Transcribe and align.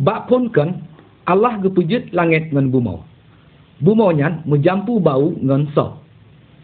Bak 0.00 0.32
pun 0.32 0.48
kan 0.48 0.80
Allah 1.28 1.60
gepujit 1.60 2.08
langit 2.16 2.48
ngan 2.50 2.72
bumau. 2.72 3.04
Bumau 3.84 4.12
nyan 4.12 4.44
menjampu 4.48 4.96
bau 4.96 5.36
ngan 5.36 5.68
so. 5.76 6.00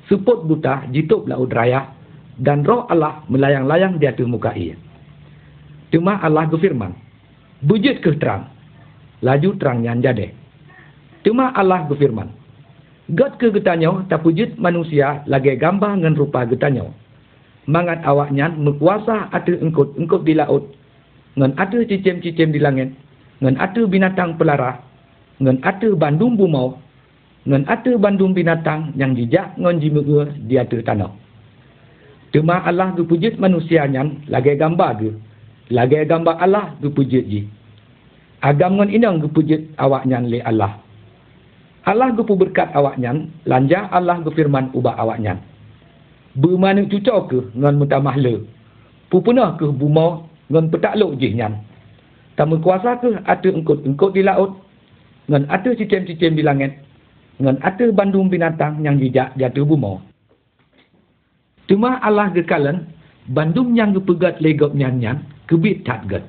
Suput 0.08 0.48
buta 0.48 0.88
jitup 0.94 1.28
laut 1.28 1.52
raya 1.52 1.92
dan 2.40 2.64
roh 2.64 2.88
Allah 2.88 3.24
melayang-layang 3.28 4.00
di 4.00 4.06
atas 4.08 4.28
muka 4.28 4.52
ia. 4.56 4.76
Cuma 5.90 6.18
Allah 6.20 6.46
berfirman, 6.50 6.92
bujit 7.64 8.02
ke 8.02 8.14
terang, 8.18 8.50
laju 9.22 9.56
terang 9.56 9.80
nyan 9.82 10.02
jadi. 10.02 10.28
Cuma 11.24 11.50
Allah 11.56 11.86
berfirman, 11.88 12.30
God 13.14 13.38
ke 13.38 13.54
getanyo 13.54 14.02
tak 14.10 14.26
pujit 14.26 14.58
manusia 14.58 15.22
lagi 15.30 15.54
gambar 15.54 16.02
ngan 16.02 16.18
rupa 16.18 16.42
getanyo. 16.42 16.90
Mangat 17.66 18.02
awaknya 18.06 18.50
mekuasa 18.54 19.30
ada 19.30 19.54
engkut-engkut 19.58 20.22
di 20.22 20.38
laut, 20.38 20.70
ngan 21.34 21.54
ada 21.58 21.82
cicim-cicim 21.82 22.54
di 22.54 22.62
langit, 22.62 22.94
ngan 23.40 23.56
ada 23.60 23.82
binatang 23.84 24.40
pelara, 24.40 24.80
ngan 25.42 25.60
ada 25.60 25.88
bandung 25.96 26.36
bumau, 26.36 26.80
ngan 27.44 27.68
ada 27.68 27.92
bandung 28.00 28.32
binatang 28.32 28.96
yang 28.96 29.12
jejak 29.12 29.52
ngan 29.60 29.78
jimua 29.78 30.28
di 30.44 30.56
atas 30.56 30.82
tanah. 30.82 31.12
Cuma 32.34 32.60
Allah 32.64 32.92
tu 32.92 33.06
pujit 33.08 33.38
manusia 33.40 33.86
nyan 33.88 34.26
lagi 34.28 34.58
gambar 34.58 34.90
ke. 35.00 35.10
Lagi 35.72 36.04
gambar 36.04 36.36
Allah 36.36 36.74
tu 36.82 36.92
pujit 36.92 37.24
je. 37.24 37.42
Agam 38.44 38.76
ngan 38.76 38.92
inang 38.92 39.24
tu 39.24 39.28
pujit 39.32 39.72
awak 39.80 40.04
nyan 40.04 40.28
le 40.28 40.44
Allah. 40.44 40.76
Allah 41.86 42.10
tu 42.12 42.26
berkat 42.26 42.74
awak 42.74 42.98
nyan, 42.98 43.30
lanjah 43.46 43.86
Allah 43.94 44.18
tu 44.20 44.34
firman 44.34 44.74
ubah 44.74 44.98
awak 44.98 45.22
nyan. 45.22 45.38
Bermana 46.36 46.82
cucok 46.84 47.20
ke 47.30 47.38
ngan 47.56 47.78
mutamah 47.78 48.18
le. 48.18 48.42
Pupunah 49.08 49.54
ke 49.56 49.70
bumau 49.70 50.26
ngan 50.50 50.68
petakluk 50.68 51.16
je 51.16 51.30
nyan. 51.32 51.62
Tamu 52.36 52.60
kuasa 52.60 53.00
ke 53.00 53.16
ada 53.24 53.48
engkut-engkut 53.48 54.12
di 54.12 54.20
laut. 54.20 54.60
Ngan 55.26 55.48
ada 55.48 55.72
cicim-cicim 55.72 56.36
di 56.36 56.44
langit 56.44 56.76
dengan 57.40 57.56
ada 57.64 57.84
bandung 57.92 58.28
binatang 58.28 58.80
yang 58.84 59.00
jejak 59.00 59.32
jatuh 59.36 59.64
bumau. 59.64 59.98
Cuma 61.66 61.98
Allah 61.98 62.30
gekalan, 62.30 62.86
bandung 63.32 63.74
yang 63.74 63.90
gepegat 63.90 64.38
legop 64.38 64.70
nyan-nyan, 64.72 65.26
kebit 65.50 65.82
tak 65.82 66.06
get. 66.06 66.22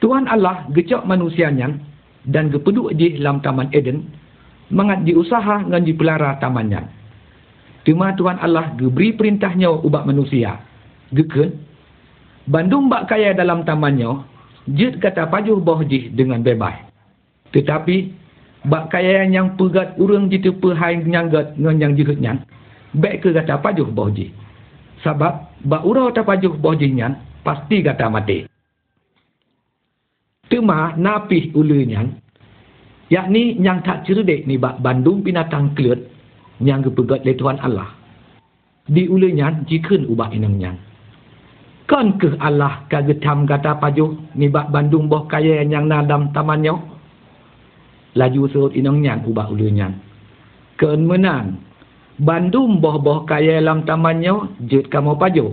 Tuhan 0.00 0.24
Allah 0.24 0.64
gecok 0.72 1.04
manusia 1.04 1.52
nyan, 1.52 1.76
dan 2.26 2.48
gepeduk 2.48 2.96
di 2.96 3.20
dalam 3.20 3.44
taman 3.44 3.68
Eden, 3.76 4.08
mangat 4.72 5.04
diusaha 5.04 5.68
dengan 5.68 5.82
dipelara 5.84 6.40
taman 6.40 6.66
nyan. 6.72 6.86
Cuma 7.86 8.16
Tuhan 8.18 8.40
Allah 8.42 8.74
geberi 8.74 9.14
perintahnya 9.14 9.70
ubak 9.70 10.08
manusia. 10.08 10.58
Geken, 11.14 11.54
bandung 12.50 12.90
bak 12.90 13.06
kaya 13.06 13.30
dalam 13.30 13.62
tamannya, 13.62 14.26
jid 14.70 14.98
kata 14.98 15.30
pajuh 15.30 15.62
boh 15.62 15.82
jih 15.86 16.10
dengan 16.10 16.42
bebas. 16.42 16.74
Tetapi 17.54 18.26
bak 18.66 18.90
kaya 18.90 19.22
yang 19.30 19.54
pegat 19.54 19.94
urang 19.96 20.26
jitu 20.26 20.50
pehai 20.58 20.98
nyanggat 21.06 21.54
ngan 21.54 21.76
yang 21.78 21.92
jihut 21.94 22.18
nyan 22.18 22.42
baik 22.98 23.22
ke 23.22 23.30
kata 23.30 23.62
pajuh 23.62 23.86
bohji 23.86 24.34
sebab 25.06 25.62
bak 25.62 25.82
urau 25.86 26.10
ta 26.10 26.26
pajuh 26.26 26.50
bohji 26.58 26.90
nyan 26.90 27.14
pasti 27.46 27.84
kata 27.86 28.10
mati. 28.10 28.42
Tuma 30.50 30.98
napih 30.98 31.54
ulu 31.54 31.86
nyan 31.86 32.18
yakni 33.06 33.54
yang 33.62 33.86
tak 33.86 34.02
cerdik 34.02 34.46
ni 34.50 34.58
bak 34.58 34.82
bandung 34.82 35.22
binatang 35.22 35.70
kelut 35.78 36.02
yang 36.58 36.82
kepegat 36.82 37.22
le 37.22 37.38
Tuhan 37.38 37.62
Allah. 37.62 37.94
Di 38.86 39.06
ulu 39.06 39.30
nyan 39.30 39.66
jikun 39.66 40.10
ubah 40.10 40.30
inang 40.34 40.58
nyan 40.58 40.76
kan 41.86 42.18
ke 42.18 42.34
Allah 42.42 42.82
kagetam 42.90 43.46
kata 43.46 43.78
pajuh 43.78 44.14
ni 44.34 44.50
bak 44.50 44.74
bandung 44.74 45.06
boh 45.06 45.26
kaya 45.30 45.62
yang 45.62 45.86
nadam 45.86 46.34
tamannya 46.34 46.96
laju 48.16 48.48
surut 48.48 48.72
inang 48.72 49.04
nyan 49.04 49.22
ubah 49.28 49.52
ulu 49.52 49.68
nyan. 49.68 49.92
Kemenang, 50.80 51.60
bandum 52.16 52.80
boh-boh 52.80 53.28
kaya 53.28 53.60
dalam 53.60 53.84
tamannya, 53.84 54.64
jut 54.66 54.88
kamu 54.88 55.20
paju. 55.20 55.46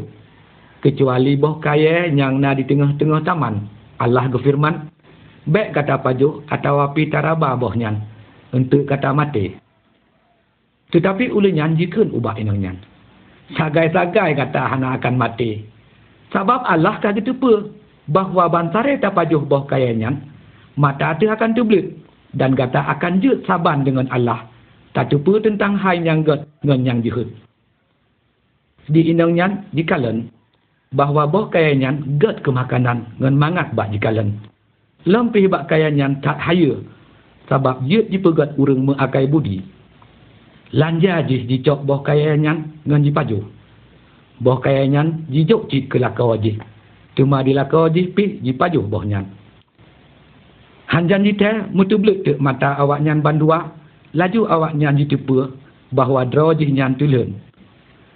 Kecuali 0.80 1.36
boh 1.36 1.60
kaya 1.60 2.08
yang 2.12 2.40
na 2.40 2.56
di 2.56 2.64
tengah-tengah 2.64 3.24
taman. 3.24 3.68
Allah 4.00 4.28
berfirman, 4.32 4.90
baik 5.48 5.76
kata 5.76 6.00
paju 6.04 6.44
atau 6.48 6.84
api 6.84 7.12
taraba 7.12 7.56
boh 7.56 7.72
nyan, 7.76 8.00
untuk 8.56 8.88
kata 8.88 9.12
mati. 9.16 9.56
Tetapi 10.92 11.32
ulu 11.32 11.52
nyan 11.52 11.80
jikun 11.80 12.12
ubah 12.12 12.36
inang 12.40 12.60
nyan. 12.60 12.78
Sagai-sagai 13.56 14.40
kata 14.40 14.62
hana 14.76 15.00
akan 15.00 15.16
mati. 15.20 15.64
Sebab 16.34 16.66
Allah 16.66 16.98
kata 16.98 17.22
tepa 17.22 17.70
bahawa 18.10 18.50
bantare 18.50 18.98
tapajuh 18.98 19.46
boh 19.46 19.70
kaya 19.70 19.94
nyan, 19.94 20.18
mata 20.74 21.14
tu 21.22 21.30
akan 21.30 21.54
terbelit 21.54 21.94
dan 22.34 22.58
kata 22.58 22.82
akan 22.98 23.22
jut 23.22 23.46
saban 23.46 23.86
dengan 23.86 24.10
Allah. 24.10 24.50
Tak 24.98 25.14
cuba 25.14 25.42
tentang 25.42 25.78
hai 25.78 26.02
yang 26.02 26.26
get 26.26 26.46
dengan 26.62 26.82
yang 26.86 27.00
jihud. 27.06 27.30
Di 28.90 29.14
inangnya 29.14 29.62
di 29.74 29.86
kalen 29.86 30.30
bahawa 30.94 31.30
boh 31.30 31.50
kayanya 31.50 31.98
get 32.18 32.42
kemakanan 32.42 33.14
dengan 33.18 33.36
mangat 33.38 33.74
bak 33.78 33.90
di 33.90 33.98
kalen. 34.02 34.38
Lempih 35.06 35.50
bak 35.50 35.70
kayanya 35.70 36.14
tak 36.22 36.38
haya 36.42 36.82
sebab 37.50 37.86
jut 37.86 38.10
dipegat 38.10 38.58
urang 38.58 38.86
mengakai 38.86 39.30
budi. 39.30 39.62
Lanja 40.74 41.22
jis 41.30 41.46
dicok 41.46 41.86
boh 41.86 42.02
kayanya 42.02 42.58
dengan 42.82 43.02
dipaju. 43.06 43.53
Boh 44.44 44.60
kayanya 44.60 45.08
jijok 45.32 45.72
cik 45.72 45.96
ke 45.96 45.98
lakau 46.04 46.36
wajih. 46.36 46.60
Cuma 47.16 47.40
di 47.40 47.56
lakau 47.56 47.88
wajih 47.88 48.12
pi 48.12 48.44
dipaju 48.44 48.84
bohnya. 48.84 49.24
Hanjan 50.92 51.24
jita 51.24 51.72
mutu 51.72 51.96
blek 51.96 52.28
ke 52.28 52.32
mata 52.44 52.76
awak 52.76 53.00
nyan 53.00 53.24
bandua. 53.24 53.72
Laju 54.14 54.46
awak 54.46 54.76
nyan 54.78 55.00
jitupa 55.00 55.50
bahawa 55.96 56.28
draw 56.28 56.52
jih 56.54 56.70
nyan 56.70 57.00
tulen. 57.00 57.40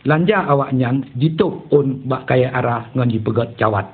Lanja 0.05 0.45
awak 0.45 0.75
nyan 0.75 1.07
jituk 1.15 1.71
on 1.73 2.03
bak 2.05 2.27
kaya 2.29 2.51
arah 2.53 2.91
ngan 2.93 3.09
jipegat 3.09 3.55
cawat. 3.57 3.87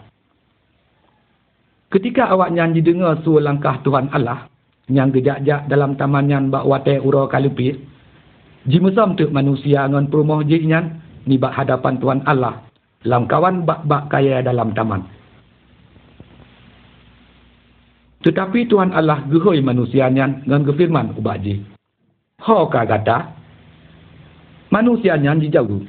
Ketika 1.94 2.34
awak 2.34 2.50
nyan 2.50 2.74
didengar 2.74 3.22
suara 3.22 3.54
langkah 3.54 3.78
Tuhan 3.86 4.10
Allah 4.10 4.50
yang 4.90 5.14
gejak-jak 5.14 5.70
dalam 5.70 5.96
taman 5.96 6.28
nyan 6.28 6.44
bak 6.50 6.66
watai 6.66 7.00
ura 7.00 7.30
kalupis, 7.30 7.78
jimusam 8.66 9.16
tu 9.16 9.30
manusia 9.30 9.86
ngan 9.88 10.10
perumoh 10.10 10.42
jih 10.44 10.66
nyan 10.66 11.03
bak 11.28 11.56
hadapan 11.56 11.96
Tuhan 12.00 12.22
Allah 12.28 12.60
dalam 13.04 13.28
kawan 13.28 13.68
bak-bak 13.68 14.08
kaya 14.08 14.40
dalam 14.40 14.72
taman. 14.72 15.04
Tetapi 18.24 18.72
Tuhan 18.72 18.96
Allah 18.96 19.20
gehoi 19.28 19.60
manusianya 19.60 20.48
dengan 20.48 20.64
kefirman 20.64 21.12
ubaji. 21.20 21.60
Ho 22.48 22.72
ka 22.72 22.88
kata, 22.88 23.36
manusianya 24.72 25.36
dijauh. 25.36 25.84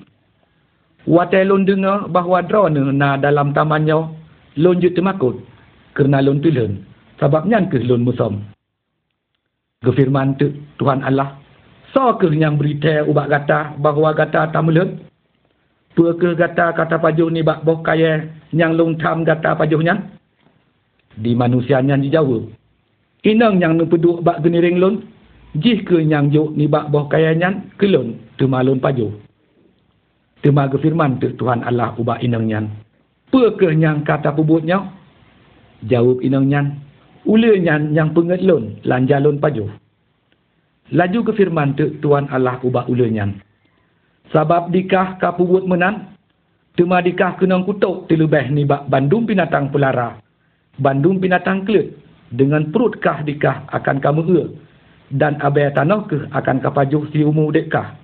Watai 1.06 1.46
lon 1.46 1.62
dengar 1.62 2.10
bahawa 2.10 2.42
drone 2.42 2.80
na 2.96 3.14
dalam 3.20 3.54
tamannya 3.54 4.08
lon 4.58 4.80
jut 4.82 4.96
temakut 4.96 5.36
kerana 5.94 6.24
lon 6.24 6.42
tulen 6.42 6.82
sebabnya 7.22 7.62
ke 7.70 7.78
lon 7.86 8.02
musom. 8.02 8.42
Kefirman 9.84 10.34
tu 10.40 10.48
Tuhan 10.80 11.04
Allah, 11.04 11.38
so 11.92 12.16
ke 12.16 12.32
yang 12.32 12.56
berita 12.56 13.04
ubak 13.04 13.30
kata 13.30 13.76
bahawa 13.78 14.16
kata 14.16 14.48
tamulut? 14.50 15.13
Pua 15.94 16.10
ke 16.18 16.34
kata 16.34 16.98
pajuh 16.98 17.30
ni 17.30 17.46
bak 17.46 17.62
boh 17.62 17.78
kaya 17.78 18.26
yang 18.50 18.74
lon 18.74 18.98
tam 18.98 19.22
kata 19.22 19.54
pajuhnya? 19.54 20.14
di 21.18 21.32
manusianya 21.34 21.98
dijawab. 21.98 22.50
Inang 23.24 23.62
yang 23.62 23.78
nupeduk 23.80 24.20
bak 24.20 24.44
geniring 24.44 24.76
lun, 24.76 24.94
jih 25.56 25.80
ke 25.86 26.02
yang 26.04 26.28
juk 26.28 26.52
ni 26.58 26.68
bak 26.68 26.90
boh 26.92 27.08
kayanyan, 27.08 27.72
ke 27.80 27.88
lun, 27.88 28.18
tu 28.36 28.50
malun 28.50 28.82
paju. 28.82 29.14
Tu 30.44 30.52
maga 30.52 30.76
firman 30.76 31.16
tu 31.16 31.32
Tuhan 31.40 31.64
Allah 31.64 31.96
ubak 31.96 32.20
inang 32.20 32.44
nyan. 32.44 32.68
Apa 33.32 33.56
ke 33.58 33.72
yang 33.74 34.04
kata 34.04 34.30
pebutnya? 34.36 34.92
Jawab 35.88 36.20
inang 36.20 36.46
nyan. 36.46 36.66
Ula 37.24 37.56
nyan 37.56 37.96
yang 37.96 38.12
penget 38.12 38.44
lun, 38.44 38.76
lanja 38.84 39.16
lun 39.18 39.40
paju. 39.40 39.72
Laju 40.92 41.18
ke 41.24 41.32
firman 41.32 41.72
tu 41.72 41.96
Tuhan 42.04 42.28
Allah 42.28 42.60
ubak 42.60 42.92
ula 42.92 43.08
Sabab 44.32 44.72
dikah 44.72 45.20
ka 45.20 45.36
pebut 45.36 45.68
menan, 45.68 46.14
Tuma 46.74 46.98
dikah 46.98 47.38
kena 47.38 47.62
kutuk 47.62 48.10
tilubeh 48.10 48.50
ni 48.50 48.66
bandung 48.66 49.30
binatang 49.30 49.70
pelara. 49.70 50.18
Bandung 50.74 51.22
binatang 51.22 51.62
kelut 51.62 51.94
dengan 52.34 52.66
perut 52.74 52.98
kah 52.98 53.22
dikah 53.22 53.70
akan 53.70 54.02
kamu 54.02 54.22
ur 54.26 54.46
dan 55.14 55.38
abai 55.38 55.70
tanah 55.70 56.02
ke 56.10 56.26
akan 56.34 56.58
kapajuh 56.58 57.06
si 57.14 57.22
umur 57.22 57.54
dekkah 57.54 57.94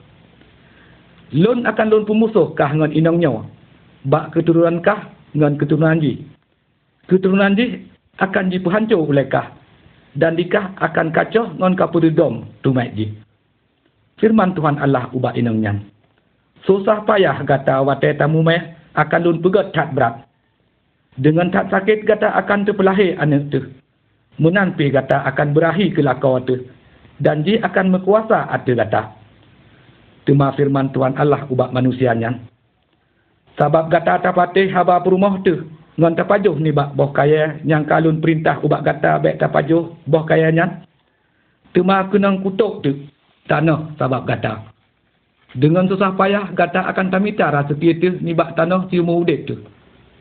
lon 1.34 1.66
akan 1.66 1.86
lon 1.90 2.06
pemusuh 2.06 2.54
kah 2.54 2.70
dengan 2.70 2.94
inangnya 2.94 3.42
bak 4.06 4.38
keturunan 4.38 4.78
kah 4.78 5.10
dengan 5.34 5.58
keturunan 5.58 5.98
ji. 5.98 6.22
Keturunan 7.10 7.58
ji 7.58 7.90
akan 8.22 8.54
diperhancur 8.54 9.02
oleh 9.02 9.26
kah. 9.26 9.50
Dan 10.10 10.34
dikah 10.34 10.74
akan 10.78 11.14
kacau 11.14 11.54
dengan 11.54 11.74
kapududom 11.78 12.42
tumai 12.66 12.90
ji. 12.94 13.14
Firman 14.18 14.54
Tuhan 14.58 14.78
Allah 14.82 15.06
ubah 15.14 15.34
inangnya 15.38 15.89
susah 16.64 17.04
payah 17.04 17.40
kata 17.44 17.84
watai 17.84 18.16
tamu 18.16 18.44
meh 18.44 18.76
akan 18.96 19.20
lon 19.22 19.38
pegat 19.40 19.72
tak 19.72 19.92
berat 19.94 20.30
dengan 21.20 21.50
tak 21.50 21.68
sakit 21.68 22.08
kata 22.08 22.32
akan 22.38 22.64
terpelahir 22.64 23.18
anak 23.18 23.50
tu. 23.50 23.60
Munan 24.40 24.72
pi 24.72 24.88
gata 24.88 25.20
akan 25.28 25.52
berahi 25.52 25.92
ke 25.92 26.00
lakau 26.00 26.40
tu. 26.40 26.56
Dan 27.20 27.44
ji 27.44 27.60
akan 27.60 27.92
mekuasa 27.92 28.48
atu 28.48 28.72
gata. 28.72 29.12
Tuma 30.24 30.54
firman 30.56 30.88
Tuhan 30.96 31.20
Allah 31.20 31.44
ubat 31.52 31.76
manusianya. 31.76 32.40
Sebab 33.60 33.92
gata 33.92 34.22
tapatih 34.24 34.72
haba 34.72 35.02
perumah 35.04 35.44
tu. 35.44 35.68
Ngan 36.00 36.16
tapajuh 36.16 36.56
ni 36.56 36.72
bak 36.72 36.96
boh 36.96 37.12
kaya 37.12 37.60
yang 37.68 37.84
kalun 37.84 38.24
perintah 38.24 38.56
ubat 38.64 38.80
gata 38.80 39.20
bek 39.20 39.36
tapajuh 39.36 39.92
boh 40.08 40.24
kayanya. 40.24 40.80
Tuma 41.76 42.08
kenang 42.08 42.40
kutuk 42.40 42.80
tu. 42.80 42.96
Tanah 43.44 43.92
sebab 44.00 44.24
gata. 44.24 44.69
Dengan 45.50 45.90
susah 45.90 46.14
payah 46.14 46.54
gata 46.54 46.86
akan 46.94 47.10
tamita 47.10 47.50
rasa 47.50 47.74
tu 47.74 48.10
ni 48.22 48.30
bak 48.30 48.54
tanah 48.54 48.86
cium 48.86 49.10
udip 49.10 49.50
tu. 49.50 49.58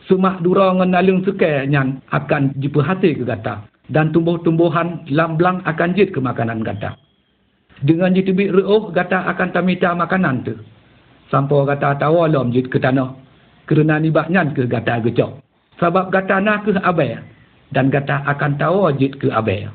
Sumak 0.09 0.41
dura 0.41 0.73
ngan 0.73 0.89
nalung 0.89 1.21
sukai 1.21 1.69
yang 1.69 2.01
akan 2.09 2.57
diperhati 2.57 3.13
ke 3.13 3.23
gata 3.29 3.69
dan 3.93 4.09
tumbuh-tumbuhan 4.09 5.05
lamblang 5.13 5.61
akan 5.69 5.93
jid 5.93 6.09
ke 6.09 6.17
makanan 6.17 6.65
gata. 6.65 6.97
Dengan 7.85 8.13
jid 8.17 8.25
tibik 8.25 8.49
reuh, 8.53 8.89
gata 8.89 9.29
akan 9.29 9.49
tamita 9.53 9.93
makanan 9.93 10.45
tu. 10.45 10.57
Sampai 11.29 11.61
gata 11.69 11.93
tawa 11.97 12.25
lom 12.25 12.49
jid 12.49 12.65
ke 12.69 12.81
tanah. 12.81 13.13
Kerana 13.69 14.01
nibaknya 14.01 14.49
ke 14.49 14.65
gata 14.65 14.97
gecok. 14.97 15.45
Sebab 15.77 16.09
gata 16.09 16.41
nak 16.41 16.65
ke 16.65 16.73
abai. 16.73 17.21
Dan 17.69 17.93
gata 17.93 18.25
akan 18.25 18.57
tawa 18.57 18.89
jid 18.97 19.13
ke 19.21 19.29
abai. 19.29 19.69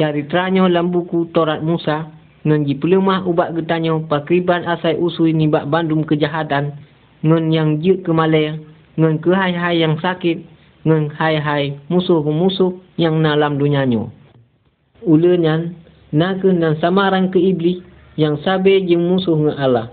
Caritranya 0.00 0.64
dalam 0.64 0.88
buku 0.88 1.28
Torat 1.36 1.60
Musa, 1.60 2.08
ngan 2.42 2.66
ji 2.66 2.74
pelemah 2.74 3.22
ubat 3.22 3.54
getanya 3.54 3.94
pakriban 4.10 4.66
asai 4.66 4.98
usui 4.98 5.30
nibak 5.30 5.70
bandum 5.70 6.02
kejahatan, 6.02 6.74
ngan 7.22 7.54
yang 7.54 7.78
jid 7.78 8.02
ke 8.02 8.10
malaya, 8.10 8.58
ngan 8.98 9.22
ke 9.22 9.30
hai-hai 9.30 9.78
yang 9.78 9.94
sakit, 10.02 10.42
ngen 10.82 11.14
hai-hai 11.14 11.78
musuh-musuh 11.86 12.74
yang 12.98 13.22
dalam 13.22 13.58
dunianya. 13.58 14.10
Ulanya, 15.02 15.70
nak 16.14 16.42
dan 16.42 16.78
samaran 16.78 17.30
ke 17.30 17.38
iblis 17.38 17.82
yang 18.18 18.38
sabe 18.42 18.82
jeng 18.86 19.06
musuh 19.06 19.38
dengan 19.38 19.56
Allah. 19.58 19.86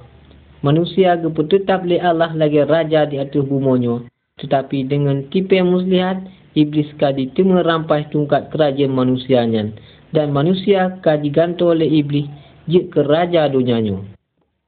Manusia 0.60 1.16
ke 1.16 1.32
tetap 1.48 1.88
le 1.88 2.02
Allah 2.04 2.36
lagi 2.36 2.60
raja 2.68 3.08
di 3.08 3.16
atas 3.16 3.48
bumonyo. 3.48 4.10
Tetapi 4.44 4.92
dengan 4.92 5.24
tipe 5.32 5.56
muslihat, 5.64 6.20
iblis 6.52 6.92
kadi 7.00 7.32
tengah 7.32 7.64
rampai 7.64 8.12
tungkat 8.12 8.52
kerajaan 8.52 8.92
manusianya. 8.92 9.72
Dan 10.12 10.36
manusia 10.36 11.00
kadi 11.00 11.32
ganto 11.32 11.72
oleh 11.72 11.88
iblis 11.88 12.28
jik 12.70 12.94
ke 12.94 13.02
raja 13.04 13.50
dunianya. 13.50 13.98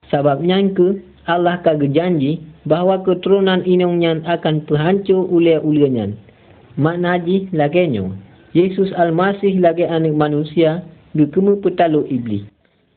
Sebabnya 0.10 0.60
ke 0.74 1.00
Allah 1.30 1.62
kagak 1.62 1.94
janji 1.94 2.42
bahawa 2.66 3.06
keturunan 3.06 3.62
inongnya 3.64 4.20
akan 4.26 4.66
terhancur 4.66 5.30
ulia-ulianya. 5.30 6.18
Makna 6.76 7.18
haji 7.18 7.54
laganya. 7.54 8.10
Yesus 8.52 8.92
Al-Masih 9.00 9.64
lagi 9.64 9.88
anak 9.88 10.12
manusia 10.12 10.84
di 11.16 11.24
kemu 11.24 11.64
petalu 11.64 12.04
iblis. 12.12 12.44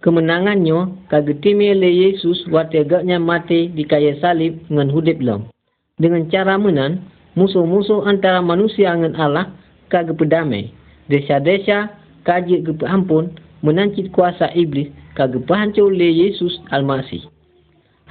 Kemenangannya 0.02 1.08
kagetimi 1.08 1.72
oleh 1.72 2.10
Yesus 2.10 2.44
waktu 2.50 2.84
agaknya 2.84 3.16
mati 3.16 3.72
di 3.72 3.86
kaya 3.86 4.18
salib 4.20 4.60
dengan 4.68 4.90
hudib 4.92 5.22
lam. 5.22 5.48
Dengan 5.96 6.26
cara 6.28 6.58
menan, 6.58 7.06
musuh-musuh 7.38 8.04
antara 8.04 8.42
manusia 8.42 8.92
dengan 8.92 9.14
Allah 9.16 9.46
kagak 9.88 10.18
berdamai. 10.18 10.74
Desa-desa 11.08 11.94
kajik 12.26 12.66
ke 12.66 12.84
ampun 12.84 13.32
menancit 13.64 14.12
kuasa 14.12 14.52
iblis 14.52 14.92
kagak 15.16 15.48
oleh 15.80 16.12
Yesus 16.12 16.60
Al-Masih 16.68 17.24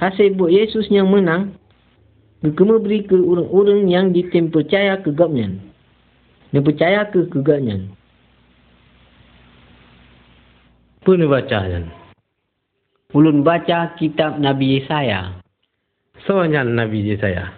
hasil 0.02 0.34
buat 0.34 0.50
Yesus 0.50 0.90
yang 0.90 1.08
menang 1.08 1.54
Kena 2.52 2.76
beri 2.76 3.00
ke 3.08 3.16
orang-orang 3.16 3.88
yang 3.88 4.12
ditim 4.12 4.52
percaya 4.52 5.00
ke 5.00 5.08
gapnya. 5.16 5.48
Dia 6.52 6.60
percaya 6.60 7.08
ke 7.08 7.24
kegapnya. 7.32 7.88
Ni 11.08 11.26
baca 11.28 11.58
kan? 11.64 11.84
Ulun 13.16 13.40
baca 13.40 13.96
kitab 13.96 14.36
Nabi 14.36 14.76
Yesaya. 14.76 15.40
Soalnya 16.28 16.68
Nabi 16.68 17.00
Yesaya. 17.08 17.48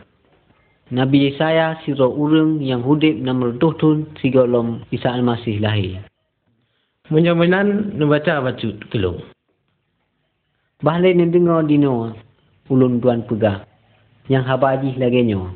Nabi 0.95 1.31
Yesaya 1.31 1.83
siro 1.83 2.15
orang 2.15 2.63
yang 2.63 2.87
hudib 2.87 3.19
nama 3.19 3.51
tuhtun 3.59 4.07
sigolom 4.23 4.87
Isa 4.95 5.11
Al-Masih 5.11 5.59
lahir. 5.59 5.99
Menyamanan 7.07 7.95
membaca 7.95 8.43
baca 8.43 8.69
kelong. 8.91 9.23
Balik 10.83 11.15
ni 11.15 11.31
dengar 11.31 11.63
di 11.63 11.79
Noah 11.79 12.19
ulun 12.67 12.99
tuan 12.99 13.23
pegah 13.31 13.63
yang 14.27 14.43
habaji 14.43 14.99
lagi 14.99 15.23
nyo. 15.23 15.55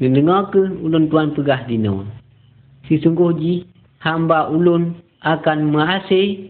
Dia 0.00 0.08
dengar 0.08 0.48
ke 0.48 0.62
ulun 0.80 1.12
tuan 1.12 1.36
pegah 1.36 1.68
dino. 1.68 2.08
Si 2.88 2.96
sungguh 2.96 3.36
ji 3.36 3.52
hamba 4.00 4.48
ulun 4.48 4.96
akan 5.20 5.68
mengasih 5.68 6.48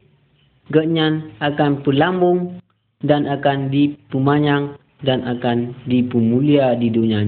genyan 0.71 1.35
akan 1.43 1.83
pelambung 1.83 2.63
dan 3.03 3.27
akan 3.27 3.73
dipumanyang 3.73 4.79
dan 5.03 5.27
akan 5.27 5.75
dipemulia 5.91 6.79
di 6.79 6.87
dunia. 6.93 7.25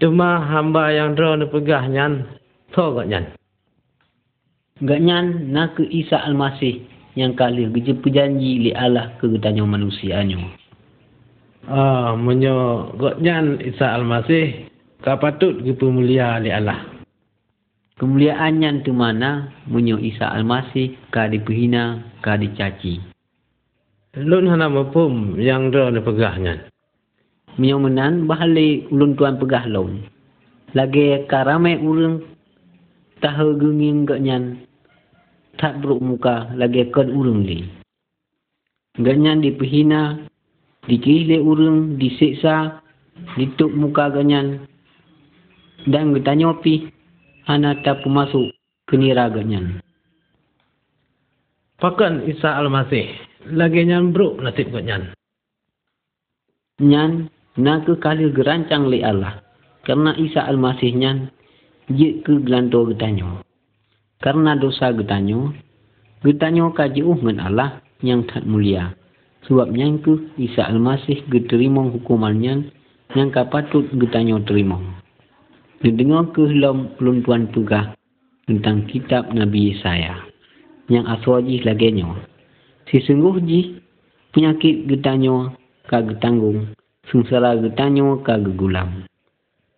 Cuma 0.00 0.40
hamba 0.50 0.90
yang 0.90 1.12
drone 1.14 1.46
pegah 1.46 1.84
nyan, 1.86 2.24
so 2.72 2.96
gak 2.96 3.06
nyan. 3.06 3.39
Gak 4.80 4.96
nyan 5.04 5.52
nak 5.52 5.76
ke 5.76 5.84
Isa 5.84 6.24
Al-Masih 6.24 6.80
yang 7.12 7.36
kali 7.36 7.68
kerja 7.68 7.92
perjanji 8.00 8.64
li 8.64 8.72
Allah 8.72 9.12
ke 9.20 9.28
getanya 9.28 9.60
manusia 9.68 10.24
nyo. 10.24 10.40
Ah, 11.68 12.16
menyo 12.16 12.88
gotnyan 12.96 13.60
Isa 13.60 13.92
Al-Masih 13.92 14.72
kapatut 15.04 15.60
ke 15.60 15.76
pemulia 15.76 16.40
li 16.40 16.48
Allah. 16.48 16.80
Kemuliaan 18.00 18.64
yang 18.64 18.80
tu 18.80 18.96
mana 18.96 19.52
menyo 19.68 20.00
Isa 20.00 20.32
Al-Masih 20.32 20.96
ka 21.12 21.28
dipehina 21.28 22.00
ka 22.24 22.40
dicaci. 22.40 23.04
Lun 24.16 24.48
hana 24.48 24.72
mapum 24.72 25.36
yang 25.36 25.68
do 25.68 25.92
ne 25.92 26.00
pegahnya. 26.00 26.72
Menyo 27.60 27.84
menan 27.84 28.24
bahali 28.24 28.88
ulun 28.88 29.12
tuan 29.12 29.36
pegah 29.36 29.68
lon. 29.68 30.08
Lagi 30.72 31.28
karame 31.28 31.76
urang 31.84 32.24
tahu 33.20 33.60
genging 33.60 34.08
gaknyan 34.08 34.69
tak 35.60 35.84
beruk 35.84 36.00
muka 36.00 36.48
lagi 36.56 36.88
kan 36.88 37.12
urung 37.12 37.44
li. 37.44 37.68
Ganyan 38.96 39.44
dipehina, 39.44 40.24
dikihli 40.88 41.36
urung, 41.36 42.00
disiksa, 42.00 42.80
dituk 43.36 43.68
muka 43.76 44.08
ganyan. 44.08 44.64
Dan 45.84 46.16
bertanya 46.16 46.56
pi, 46.64 46.88
hana 47.44 47.76
tak 47.84 48.02
masuk 48.08 48.56
ke 48.88 48.96
nira 48.96 49.28
ganyan. 49.28 49.84
Pakan 51.80 52.24
Isa 52.28 52.60
Al-Masih, 52.60 53.08
lagi 53.52 53.84
nyan 53.84 54.12
beruk 54.12 54.40
nasib 54.40 54.68
ganyan. 54.72 55.12
Nyan, 56.80 57.28
nak 57.60 57.88
ke 57.88 57.96
kali 58.00 58.32
gerancang 58.32 58.88
li 58.88 59.00
Allah. 59.00 59.40
Karena 59.84 60.12
Isa 60.20 60.44
Al-Masih 60.44 60.92
nyan, 60.92 61.32
jik 61.88 62.28
ke 62.28 62.44
gelantor 62.44 62.92
getanya 62.92 63.40
karena 64.20 64.52
dosa 64.56 64.92
getanyo, 64.92 65.56
getanyo 66.20 66.76
kaji 66.76 67.00
dengan 67.00 67.38
Allah 67.40 67.70
yang 68.04 68.28
tak 68.28 68.44
mulia. 68.44 68.92
Sebab 69.48 69.72
yang 69.72 70.04
ke 70.04 70.36
Isa 70.36 70.68
Al-Masih 70.68 71.24
geterima 71.32 71.88
hukumannya 71.88 72.68
yang 73.16 73.28
kapatut 73.32 73.88
getanyo 73.96 74.44
terima. 74.44 74.76
Didengar 75.80 76.28
ke 76.36 76.44
dalam 76.44 76.92
peluntuan 77.00 77.48
tugah 77.48 77.96
tentang 78.44 78.84
kitab 78.84 79.32
Nabi 79.32 79.72
Yesaya 79.72 80.20
yang 80.92 81.08
aswaji 81.08 81.64
laginya. 81.64 82.20
Sesungguh 82.92 83.40
ji 83.48 83.80
penyakit 84.36 84.84
getanyo 84.92 85.56
kagak 85.88 86.20
tanggung, 86.20 86.76
sengsara 87.08 87.56
getanyo 87.56 88.20
kagak 88.20 88.52
gulam. 88.60 89.08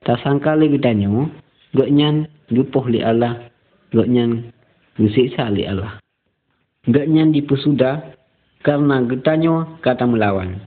Tak 0.03 0.19
sangka 0.27 0.59
lagi 0.59 0.75
getanyo, 0.75 1.31
gaknyan 1.79 2.27
lupuh 2.51 2.83
li 2.91 2.99
Allah 2.99 3.52
Gaknya 3.93 4.25
disiksa 4.97 5.53
oleh 5.53 5.69
Allah. 5.69 5.93
Gaknya 6.89 7.29
dipesuda 7.29 8.17
karena 8.65 9.05
getanyo 9.07 9.79
kata 9.85 10.09
melawan. 10.09 10.65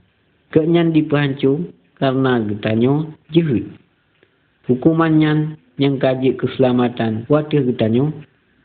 Gaknya 0.54 0.86
dipehancur 0.88 1.74
karena 1.98 2.40
getanyo 2.46 3.12
jihud. 3.34 3.66
Hukumannya 4.70 5.58
yang 5.76 6.00
kaji 6.00 6.38
keselamatan 6.40 7.28
wadah 7.28 7.62
getanyo 7.66 8.14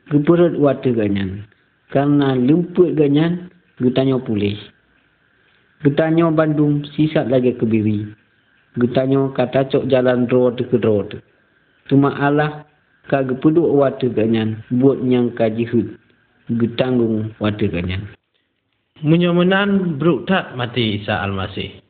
keperut 0.07 0.55
wadah 0.61 0.93
ganyan. 0.93 1.49
Karena 1.91 2.37
lemput 2.37 2.95
ganyan 2.95 3.51
getanyo 3.81 4.23
pulih. 4.23 4.55
Getanyo 5.81 6.29
Bandung 6.31 6.85
sisat 6.93 7.27
lagi 7.27 7.57
kebiri. 7.57 8.05
Getanyo 8.77 9.35
kata 9.35 9.67
cok 9.67 9.89
jalan 9.91 10.29
road 10.31 10.61
ke 10.61 10.77
road. 10.79 11.19
Cuma 11.91 12.15
Allah 12.15 12.63
kag 13.09 13.31
puduk 13.39 13.65
watu 13.71 14.11
ganyan. 14.13 14.61
Buat 14.69 15.01
yang 15.07 15.33
kajihud 15.33 15.97
getanggung 16.59 17.33
watu 17.39 17.65
ganyan. 17.71 18.11
Menyomenan 19.01 19.97
bruk 19.97 20.29
tak 20.29 20.53
mati 20.53 21.01
Isa 21.01 21.21
Al-Masih. 21.25 21.81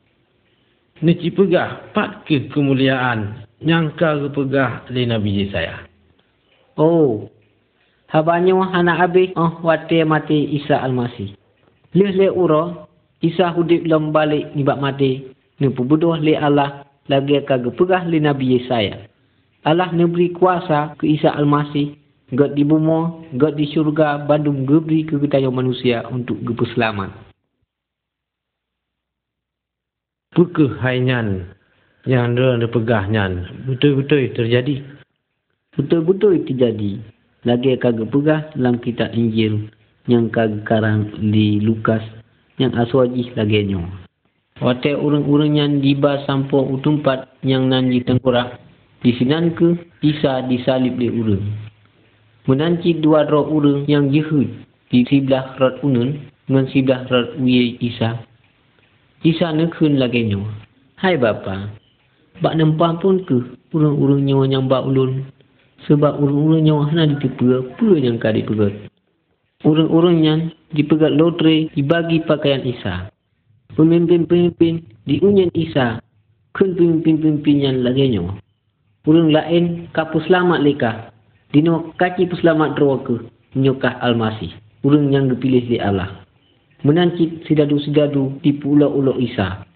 Ni 1.02 1.18
cipegah 1.18 1.92
pat 1.92 2.24
ke 2.24 2.46
kemuliaan 2.54 3.42
yang 3.62 3.94
ka 3.98 4.22
pegah 4.30 4.86
li 4.90 5.02
Nabi 5.06 5.50
saya 5.50 5.92
Oh, 6.78 7.28
habanyo 8.08 8.64
anak 8.64 9.12
abis 9.12 9.36
oh 9.36 9.60
wate 9.60 10.00
mati 10.08 10.56
Isa 10.56 10.80
Almasih. 10.80 11.36
Leh 11.92 12.12
le 12.16 12.32
uro, 12.32 12.88
Isa 13.20 13.52
hudip 13.52 13.84
lom 13.84 14.08
balik 14.08 14.56
nibak 14.56 14.80
mati, 14.80 15.28
nupu 15.60 15.84
budoh 15.84 16.16
le 16.16 16.32
Allah 16.32 16.88
lagi 17.12 17.36
kagak 17.44 17.76
pegah 17.76 18.08
le 18.08 18.18
Nabi 18.24 18.56
Yesaya. 18.56 19.04
Allah 19.62 19.94
neberi 19.94 20.34
kuasa 20.34 20.98
ke 20.98 21.06
Isa 21.06 21.30
Almasih, 21.30 21.94
God 22.34 22.58
di 22.58 22.66
bumi, 22.66 23.30
God 23.38 23.54
di 23.54 23.70
syurga, 23.70 24.18
bandung 24.26 24.66
geberi 24.66 25.06
ke 25.06 25.20
kita 25.22 25.38
manusia 25.54 26.02
untuk 26.10 26.42
gepu 26.42 26.66
selamat. 26.74 27.14
Perkehainan 30.32 31.54
yang 32.08 32.34
dia 32.34 32.58
dipegahnya 32.58 33.52
betul-betul 33.68 34.32
terjadi. 34.34 34.82
Betul-betul 35.78 36.42
terjadi. 36.48 36.98
Lagi 37.42 37.74
kagak 37.78 38.10
pegah 38.10 38.40
dalam 38.54 38.78
kitab 38.82 39.14
Injil 39.14 39.70
yang 40.10 40.32
kagak 40.32 40.66
karang 40.66 41.10
di 41.20 41.62
Lukas 41.62 42.02
yang 42.58 42.74
aswajih 42.74 43.34
lagi 43.38 43.66
nyo. 43.66 43.86
Wate 44.62 44.94
urang-urang 44.94 45.58
yang 45.58 45.82
diba 45.82 46.22
sampo 46.26 46.62
utumpat 46.64 47.28
yang 47.42 47.66
nanji 47.66 48.02
tengkorak. 48.02 48.58
Di 49.02 49.10
sinan 49.18 49.50
ke 49.58 49.74
Isa 50.06 50.46
disalib 50.46 50.94
di 50.94 51.10
urang. 51.10 51.42
Menanci 52.46 53.02
dua 53.02 53.26
roh 53.26 53.50
urang 53.50 53.82
yang 53.90 54.14
jehud 54.14 54.46
di 54.94 55.02
sebelah 55.10 55.58
rot 55.58 55.82
unun 55.82 56.22
dengan 56.46 56.70
sebelah 56.70 57.02
rot 57.10 57.34
uye 57.42 57.74
Isa. 57.82 58.22
Isa 59.26 59.50
nekun 59.50 59.98
lagi 59.98 60.22
nyo. 60.26 60.46
Hai 61.02 61.18
bapa, 61.18 61.66
bak 62.38 62.54
nempah 62.54 63.02
pun 63.02 63.26
ke 63.26 63.58
urang-urang 63.74 64.22
nyawa 64.22 64.46
yang 64.46 64.70
bak 64.70 64.86
ulun. 64.86 65.26
Sebab 65.90 66.22
urang-urang 66.22 66.62
nyawa 66.62 66.82
hana 66.94 67.10
ditipu 67.10 67.58
apa 67.58 67.88
yang 67.98 68.22
kadi 68.22 68.46
pegat. 68.46 68.86
Urang-urang 69.66 70.22
yang 70.22 70.40
dipegat 70.78 71.10
lotre 71.18 71.74
dibagi 71.74 72.22
pakaian 72.22 72.62
Isa. 72.62 73.10
Pemimpin-pemimpin 73.74 74.86
diunyan 75.10 75.50
Isa. 75.58 75.98
Kun 76.54 76.78
pemimpin-pemimpin 76.78 77.56
yang 77.66 77.82
lagi 77.82 78.14
nyawa. 78.14 78.38
Urang 79.02 79.34
lain 79.34 79.90
kapu 79.90 80.22
selamat 80.22 80.62
leka. 80.62 81.10
Dino 81.50 81.90
kaki 81.98 82.30
peselamat 82.30 82.78
doa 82.78 83.02
ke 83.02 83.18
menyokah 83.58 83.98
almasih. 83.98 84.54
Urang 84.86 85.10
yang 85.10 85.26
dipilih 85.26 85.66
di 85.66 85.82
Allah. 85.82 86.22
Menancit 86.86 87.42
sidadu-sidadu 87.50 88.38
di 88.46 88.54
pulau-ulau 88.62 89.18
Isa. 89.18 89.66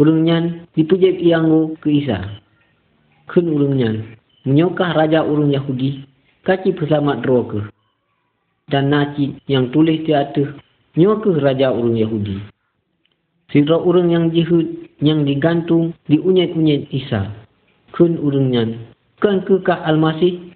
Urang 0.00 0.24
yang 0.24 0.64
dipujat 0.72 1.20
ianggu 1.20 1.76
ke 1.84 2.00
Isa. 2.00 2.40
Kun 3.28 3.44
urang 3.52 3.76
yang 3.76 4.08
menyokah 4.48 4.96
raja 4.96 5.20
urang 5.20 5.52
Yahudi. 5.52 6.08
Kaki 6.48 6.80
peselamat 6.80 7.28
doa 7.28 7.42
ke. 7.44 7.60
Dan 8.72 8.88
naci 8.88 9.36
yang 9.52 9.68
tulis 9.68 10.00
di 10.08 10.16
atas 10.16 10.48
nyokah 10.96 11.44
raja 11.44 11.76
urang 11.76 12.00
Yahudi. 12.00 12.40
Sidra 13.52 13.76
urang 13.76 14.08
yang 14.08 14.32
jihud 14.32 14.64
yang 15.04 15.28
digantung 15.28 15.92
di 16.08 16.16
unyat-unyat 16.16 16.88
Isa. 16.88 17.44
Kun 17.96 18.20
urang 18.20 18.52
yang 18.52 18.76
kan 19.24 19.40
kekah 19.48 19.80
almasih 19.88 20.46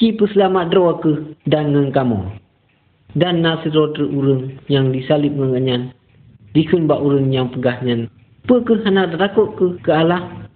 Ci 0.00 0.16
peselamat 0.16 0.72
doa 0.72 0.96
ke 0.96 1.36
dan 1.44 1.76
dengan 1.76 1.92
kamu. 1.92 2.18
Dan 3.12 3.44
nasiro 3.44 3.92
terurung 3.92 4.56
yang 4.70 4.88
disalib 4.96 5.36
mengenyan. 5.36 5.92
Dikun 6.56 6.88
bak 6.88 7.04
urung 7.04 7.28
yang 7.28 7.52
pegahnya. 7.52 8.08
Pekeh 8.48 8.80
anak 8.88 9.20
takut 9.20 9.52
ke 9.60 9.76
ke 9.84 9.92
Allah. 9.92 10.48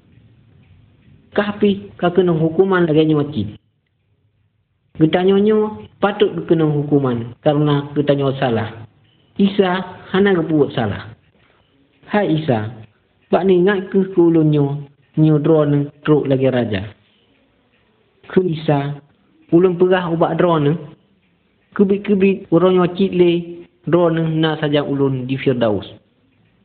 Kahpi 1.36 1.92
kena 2.00 2.32
hukuman 2.32 2.88
lagi 2.88 3.04
nyuci. 3.04 3.42
Getanyonyo 4.96 5.92
patut 6.00 6.32
kena 6.48 6.64
hukuman 6.72 7.36
karena 7.44 7.92
getanyo 7.92 8.32
salah. 8.40 8.88
Isa 9.36 9.82
hana 10.08 10.32
kebuat 10.40 10.72
salah. 10.72 11.12
Hai 12.08 12.38
Isa, 12.38 12.70
bak 13.28 13.44
ni 13.44 13.60
ngat 13.60 13.92
ke 13.92 14.14
kulunyo 14.16 14.93
drone 15.16 15.90
truk 16.02 16.26
lagi 16.26 16.48
raja. 16.50 16.82
Isa 18.34 18.98
ulun 19.54 19.78
perah 19.78 20.10
ubat 20.10 20.34
drone 20.40 20.74
kebit-kebit 21.74 22.50
orang 22.50 22.82
yang 22.82 22.90
citle 22.98 23.32
drone 23.86 24.22
nak 24.40 24.64
saja 24.64 24.82
ulun 24.82 25.26
di 25.28 25.38
Firdaus. 25.38 25.86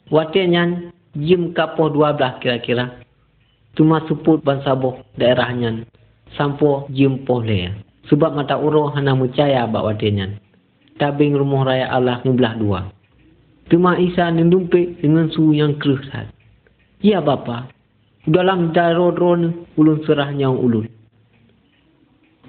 Watinya 0.09 0.89
jim 1.13 1.53
kapoh 1.53 1.93
dua 1.93 2.17
belah 2.17 2.41
kira-kira. 2.41 3.05
Cuma 3.77 4.01
suput 4.09 4.41
ban 4.41 4.65
saboh 4.65 5.05
daerahnya. 5.13 5.85
Sampo 6.33 6.89
jim 6.89 7.21
pohle. 7.25 7.85
Sebab 8.09 8.33
mata 8.33 8.57
uro 8.57 8.89
hana 8.89 9.13
percaya 9.13 9.69
bak 9.69 9.85
watinya. 9.85 10.25
Tabing 10.97 11.37
rumah 11.37 11.69
raya 11.69 11.87
Allah 11.93 12.25
ngebelah 12.25 12.53
dua. 12.57 12.79
Cuma 13.69 14.01
Isa 14.01 14.33
nendumpik 14.33 14.97
dengan 14.97 15.29
suhu 15.29 15.53
yang 15.53 15.77
kerusat. 15.77 16.33
Ya 17.05 17.21
bapa, 17.21 17.69
dalam 18.29 18.71
daerah 18.71 19.11
drone 19.13 19.69
ulun 19.75 19.99
serah 20.05 20.29
nyawang 20.33 20.61
ulun. 20.61 20.85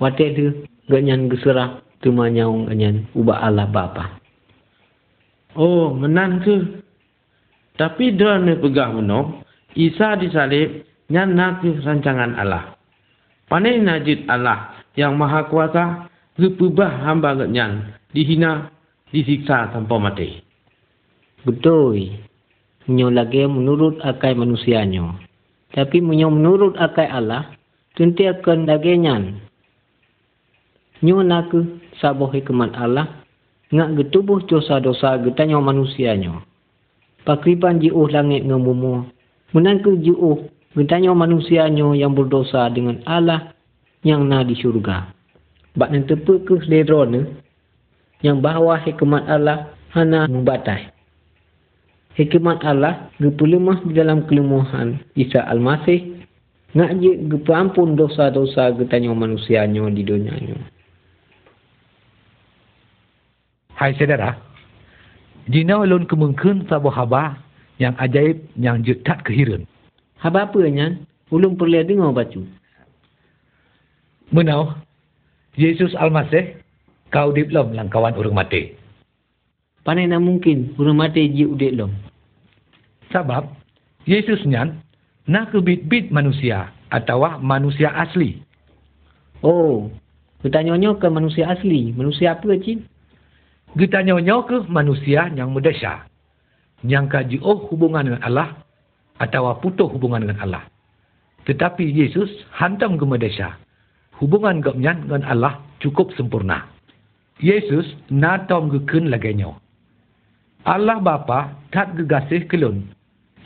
Wate 0.00 0.24
tu 0.32 0.44
ganyan 0.88 1.28
geserah 1.28 1.84
tu 2.00 2.12
manyau 2.12 2.64
ganyan 2.68 3.04
ubah 3.12 3.44
Allah 3.44 3.68
bapa. 3.68 4.20
Oh, 5.58 5.92
menan 5.92 6.40
ke? 6.46 6.84
Tapi 7.74 8.14
dia 8.14 8.38
ni 8.38 8.54
pegah 8.60 8.92
menong, 8.92 9.42
Isa 9.74 10.14
disalib 10.20 10.84
nyan 11.10 11.34
nak 11.34 11.64
rancangan 11.64 12.36
Allah. 12.38 12.76
Panai 13.50 13.82
najid 13.82 14.30
Allah 14.30 14.78
yang 14.94 15.18
maha 15.18 15.50
kuasa, 15.50 16.06
gepubah 16.38 17.02
hamba 17.02 17.34
ganyan, 17.34 17.96
dihina, 18.14 18.70
disiksa 19.10 19.74
tanpa 19.74 19.98
mati. 19.98 20.38
Betul. 21.42 22.20
Menyo 22.86 23.08
lagi 23.10 23.46
menurut 23.46 23.98
akai 24.02 24.34
manusianya. 24.34 25.29
Tapi 25.70 26.02
menyo 26.02 26.28
menurut 26.34 26.74
akai 26.74 27.06
Allah, 27.06 27.54
tentu 27.94 28.26
akan 28.26 28.66
lagi 28.66 28.98
nyan 28.98 29.50
nyo 31.00 31.24
nak 31.24 31.52
saboh 31.96 32.28
hikmat 32.28 32.76
Allah 32.76 33.24
ngak 33.72 33.96
getubuh 33.96 34.42
dosa-dosa 34.44 35.16
getanya 35.24 35.56
manusianya. 35.62 36.44
Pakriban 37.24 37.80
jiuh 37.80 38.08
langit 38.10 38.44
ngemumu. 38.44 39.08
Menangku 39.56 39.96
jiuh 40.00 40.48
getanya 40.76 41.14
manusianya 41.16 41.96
yang 41.96 42.12
berdosa 42.12 42.68
dengan 42.72 43.00
Allah 43.08 43.54
yang 44.04 44.26
na 44.28 44.44
di 44.44 44.56
syurga. 44.56 45.12
Bak 45.76 45.88
nan 45.94 46.04
tepe 46.04 46.42
ke 46.44 46.60
ledrone 46.66 47.40
yang 48.20 48.42
bahawa 48.42 48.82
hikmat 48.82 49.24
Allah 49.30 49.70
hana 49.94 50.26
membatai. 50.26 50.90
Hikmat 52.18 52.66
Allah 52.66 53.06
gepulemah 53.22 53.86
di 53.86 53.94
dalam 53.94 54.26
kelemahan 54.26 54.98
Isa 55.14 55.46
Al-Masih 55.46 56.20
ngak 56.74 56.90
je 57.02 57.12
gepampun 57.30 57.94
dosa-dosa 57.98 58.74
getanya 58.78 59.14
manusianya 59.14 59.86
di 59.90 60.02
dunianya. 60.02 60.58
Hai 63.74 63.96
saudara, 63.96 64.36
jina 65.48 65.80
ulun 65.80 66.04
kemungkin 66.04 66.68
sabu 66.68 66.92
haba 66.92 67.38
yang 67.80 67.96
ajaib 67.96 68.42
yang 68.60 68.84
jutat 68.84 69.24
kehiran. 69.24 69.64
Haba 70.20 70.50
apa 70.50 70.60
nya? 70.68 71.00
Ulun 71.32 71.56
perlu 71.56 71.80
dengar 71.86 72.12
baca. 72.12 72.42
Menau, 74.34 74.76
Yesus 75.56 75.94
Almasih, 75.96 76.60
kau 77.10 77.32
diplom 77.34 77.72
langkawan 77.74 78.14
orang 78.14 78.36
mati. 78.36 78.79
Panai 79.90 80.06
nak 80.06 80.22
mungkin 80.22 80.78
orang 80.78 81.02
mati 81.02 81.26
ji 81.34 81.42
udik 81.42 81.74
lom. 81.74 81.90
Sebab, 83.10 83.42
Yesus 84.06 84.38
nyan, 84.46 84.78
nak 85.26 85.50
kebit-bit 85.50 86.14
manusia 86.14 86.70
atau 86.94 87.26
manusia 87.42 87.90
asli. 87.98 88.38
Oh, 89.42 89.90
bertanya 90.46 90.78
ke 90.94 91.10
manusia 91.10 91.50
asli. 91.50 91.90
Manusia 91.90 92.38
apa, 92.38 92.54
Cik? 92.54 92.86
Kita 93.74 94.06
nyonya 94.06 94.46
ke 94.46 94.62
manusia 94.70 95.26
yang 95.34 95.50
merdesa. 95.50 96.06
Yang 96.86 97.10
kaji 97.10 97.36
oh 97.42 97.66
hubungan 97.74 98.14
dengan 98.14 98.22
Allah. 98.22 98.62
Atau 99.18 99.50
putus 99.58 99.90
hubungan 99.90 100.22
dengan 100.22 100.38
Allah. 100.38 100.70
Tetapi 101.50 101.82
Yesus 101.82 102.30
hantam 102.54 102.94
ke 102.94 103.02
merdesa. 103.02 103.58
Hubungan 104.22 104.62
gapnya 104.62 104.94
dengan 105.02 105.26
Allah 105.26 105.58
cukup 105.82 106.14
sempurna. 106.14 106.70
Yesus 107.42 107.90
natom 108.06 108.70
ke 108.70 108.86
kun 108.86 109.10
laganya. 109.10 109.58
Allah 110.64 111.00
Bapa 111.00 111.56
tak 111.72 111.96
gegasih 111.96 112.44
ke 112.48 112.56
lun. 112.60 112.84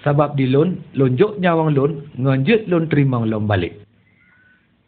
Sebab 0.02 0.37
di 0.37 0.50
lun, 0.50 0.83
lonjok 0.92 1.40
nyawang 1.40 1.73
lun, 1.73 1.92
nganjut 2.18 2.68
lun 2.68 2.85
terima 2.92 3.25
lun 3.25 3.49
balik. 3.49 3.73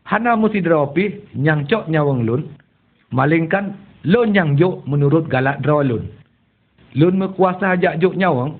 Hana 0.04 0.36
mesti 0.36 0.60
derapi, 0.60 1.34
nyangcok 1.34 1.88
nyawang 1.88 2.28
lun, 2.28 2.42
malingkan 3.10 3.74
Lun 4.06 4.30
yang 4.30 4.54
juk 4.54 4.86
menurut 4.86 5.26
galak 5.26 5.58
draw 5.66 5.82
lun. 5.82 6.06
Lun 6.94 7.18
mekuasa 7.18 7.74
jak 7.74 7.98
juk 7.98 8.14
nyawang 8.14 8.54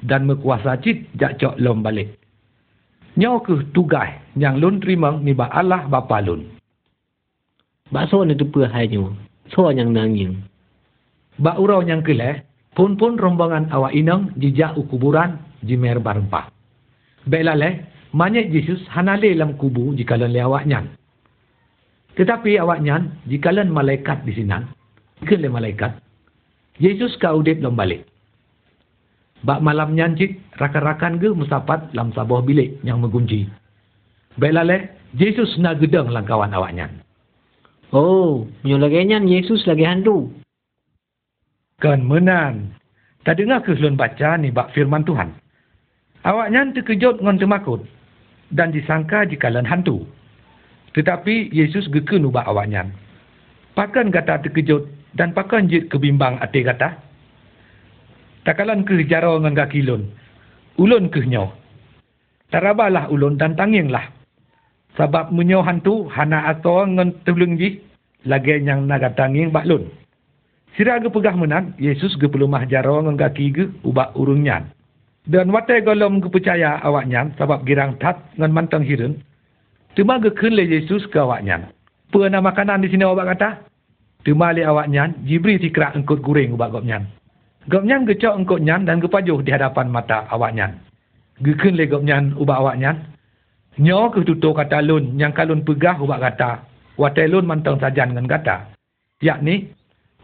dan 0.00 0.24
mekuasa 0.24 0.80
cit 0.80 1.04
jak 1.20 1.36
cok 1.36 1.60
lom 1.60 1.84
balik. 1.84 2.16
Nyaw 3.20 3.36
ke 3.44 3.68
tugai 3.76 4.16
yang 4.40 4.56
lun 4.56 4.80
terima 4.80 5.12
ni 5.20 5.36
ba 5.36 5.52
Allah 5.52 5.84
bapa 5.92 6.24
lun. 6.24 6.48
Bakso 7.92 8.24
ni 8.24 8.32
tu 8.32 8.48
nyo. 8.48 9.12
So 9.52 9.68
yang 9.68 9.92
nanging. 9.92 10.40
Bak 11.36 11.60
urau 11.60 11.84
yang 11.84 12.00
kele, 12.00 12.47
pun-pun 12.78 13.18
rombongan 13.18 13.74
awak 13.74 13.90
inang 13.90 14.30
jejak 14.38 14.78
u 14.78 14.86
kuburan 14.86 15.42
jimer 15.66 15.98
barempah. 15.98 16.46
Belale, 17.26 17.90
manyek 18.14 18.54
Yesus 18.54 18.86
hanale 18.94 19.34
lam 19.34 19.58
kubu 19.58 19.98
jikalan 19.98 20.30
le 20.30 20.38
awak 20.46 20.62
nyan. 20.62 20.86
Tetapi 22.14 22.54
awak 22.62 22.78
nyan 22.78 23.18
jikalan 23.26 23.74
malaikat 23.74 24.22
di 24.22 24.30
sinan, 24.38 24.70
ke 25.26 25.34
le 25.34 25.50
malaikat, 25.50 25.98
Yesus 26.78 27.18
ka 27.18 27.34
udip 27.34 27.58
lam 27.58 27.74
balik. 27.74 28.06
Bak 29.42 29.58
malam 29.58 29.98
nyanjit, 29.98 30.38
rakan-rakan 30.54 31.18
ge 31.18 31.34
musapat 31.34 31.90
lam 31.98 32.14
sabuah 32.14 32.46
bilik 32.46 32.78
yang 32.86 33.02
mengunci. 33.02 33.50
Belale, 34.38 34.94
Yesus 35.18 35.58
na 35.58 35.74
gedang 35.74 36.14
langkawan 36.14 36.54
awak 36.54 36.70
nyan. 36.70 36.94
Oh, 37.90 38.46
nyan 38.62 39.26
Yesus 39.26 39.66
lagi 39.66 39.82
hantu. 39.82 40.30
Kan 41.78 42.02
menan. 42.02 42.74
Tak 43.22 43.38
dengar 43.38 43.62
ke 43.62 43.70
selun 43.78 43.94
baca 43.94 44.34
ni 44.34 44.50
bak 44.50 44.74
firman 44.74 45.06
Tuhan. 45.06 45.30
Awak 46.26 46.50
nyan 46.50 46.74
terkejut 46.74 47.22
ngon 47.22 47.38
temakut. 47.38 47.86
Dan 48.50 48.74
disangka 48.74 49.22
jikalan 49.28 49.62
hantu. 49.62 50.02
Tetapi 50.98 51.54
Yesus 51.54 51.86
geken 51.94 52.26
ubak 52.26 52.50
awak 52.50 52.66
nyan. 52.66 52.90
Pakan 53.78 54.10
kata 54.10 54.42
terkejut 54.42 54.90
dan 55.14 55.30
pakan 55.30 55.70
jit 55.70 55.86
kebimbang 55.86 56.42
ati 56.42 56.66
kata. 56.66 56.98
Takalan 58.42 58.82
ke 58.82 58.98
jaro 59.06 59.38
ngan 59.38 59.54
kaki 59.54 59.86
ulun. 59.86 60.02
Ulun 60.82 61.06
ke 61.14 61.22
nyo. 61.30 61.54
Tarabalah 62.50 63.06
ulun 63.06 63.38
dan 63.38 63.54
tanginglah. 63.54 64.10
Sebab 64.98 65.30
menyo 65.30 65.62
hantu 65.62 66.10
hana 66.10 66.50
ato 66.50 66.82
ngan 66.90 67.22
tebelung. 67.22 67.54
Lagi 68.26 68.66
yang 68.66 68.90
naga 68.90 69.14
tanging 69.14 69.54
bak 69.54 69.62
lun. 69.62 69.86
Sira 70.78 71.02
ge 71.02 71.10
pegah 71.10 71.34
menang, 71.34 71.74
Yesus 71.74 72.14
ge 72.22 72.30
pelumah 72.30 72.62
jaro 72.70 73.02
ngan 73.02 73.18
kaki 73.18 73.50
ge 73.50 73.66
ubak 73.82 74.14
urung 74.14 74.46
nyan. 74.46 74.70
Dan 75.26 75.50
watai 75.50 75.82
golom 75.82 76.22
ge 76.22 76.30
percaya 76.30 76.78
awak 76.86 77.10
nyan 77.10 77.34
sebab 77.34 77.66
girang 77.66 77.98
tat 77.98 78.14
ngan 78.38 78.54
mantang 78.54 78.86
hirun. 78.86 79.18
Tuma 79.98 80.22
ge 80.22 80.30
kun 80.30 80.54
le 80.54 80.62
Yesus 80.62 81.02
ke 81.10 81.18
awak 81.18 81.42
nyan. 81.42 81.66
Pernah 82.14 82.38
makanan 82.38 82.86
di 82.86 82.94
sini 82.94 83.02
awak 83.02 83.34
kata? 83.34 83.66
Tuma 84.22 84.54
le 84.54 84.62
awak 84.62 84.86
nyan, 84.86 85.18
jibri 85.26 85.58
tikrak 85.58 85.98
engkut 85.98 86.22
guring 86.22 86.54
ubak 86.54 86.70
gop 86.70 86.86
nyan. 86.86 87.10
Gop 87.66 87.82
nyan 87.82 88.06
gecok 88.06 88.38
engkau 88.38 88.62
nyan 88.62 88.86
dan 88.86 89.02
gepajuh 89.02 89.42
di 89.42 89.50
hadapan 89.50 89.90
mata 89.90 90.30
awak 90.30 90.54
nyan. 90.54 90.78
Gekun 91.42 91.74
le 91.74 91.90
gop 91.90 92.06
nyan 92.06 92.38
ubak 92.38 92.54
awak 92.54 92.78
nyan. 92.78 93.02
Nyo 93.82 94.14
ke 94.14 94.22
tutur 94.22 94.54
kata 94.54 94.78
lun 94.86 95.18
yang 95.18 95.34
kalun 95.34 95.66
pegah 95.66 95.98
ubak 95.98 96.22
kata. 96.22 96.62
Watai 96.94 97.26
lun 97.26 97.50
mantang 97.50 97.82
sajan 97.82 98.14
dengan 98.14 98.30
kata. 98.30 98.70
Yakni, 99.18 99.74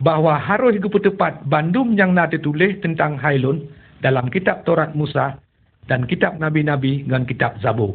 bahawa 0.03 0.41
harus 0.43 0.75
tepat 0.81 1.47
bandum 1.47 1.95
yang 1.95 2.17
nak 2.17 2.35
ditulis 2.35 2.75
tentang 2.83 3.15
Hailun 3.21 3.63
dalam 4.03 4.27
kitab 4.33 4.67
Taurat 4.67 4.91
Musa 4.99 5.39
dan 5.87 6.09
kitab 6.09 6.41
Nabi-Nabi 6.41 7.07
dengan 7.07 7.23
kitab 7.29 7.61
Zabur. 7.63 7.95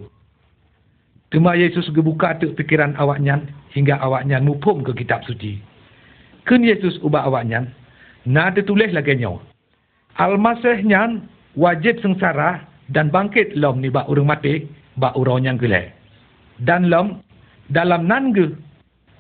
Cuma 1.30 1.54
Yesus 1.54 1.86
gebuka 1.94 2.40
tu 2.42 2.56
fikiran 2.58 2.98
awaknya 2.98 3.44
hingga 3.76 4.02
awaknya 4.02 4.42
mupum 4.42 4.82
ke 4.82 4.98
kitab 4.98 5.22
suci. 5.30 5.62
Kun 6.50 6.66
Yesus 6.66 6.98
ubah 7.06 7.30
awaknya, 7.30 7.70
na 8.26 8.50
ditulis 8.50 8.90
lagi 8.90 9.14
nyo. 9.20 9.38
Al-Masih 10.18 10.82
nyan 10.82 11.30
wajib 11.54 12.02
sengsara 12.02 12.66
dan 12.90 13.14
bangkit 13.14 13.54
lom 13.54 13.78
ni 13.78 13.94
bak 13.94 14.10
urung 14.10 14.34
mati, 14.34 14.66
bak 14.98 15.14
urau 15.14 15.38
yang 15.38 15.62
gelai. 15.62 15.94
Dan 16.66 16.90
lom 16.90 17.22
dalam 17.70 18.10
nange 18.10 18.58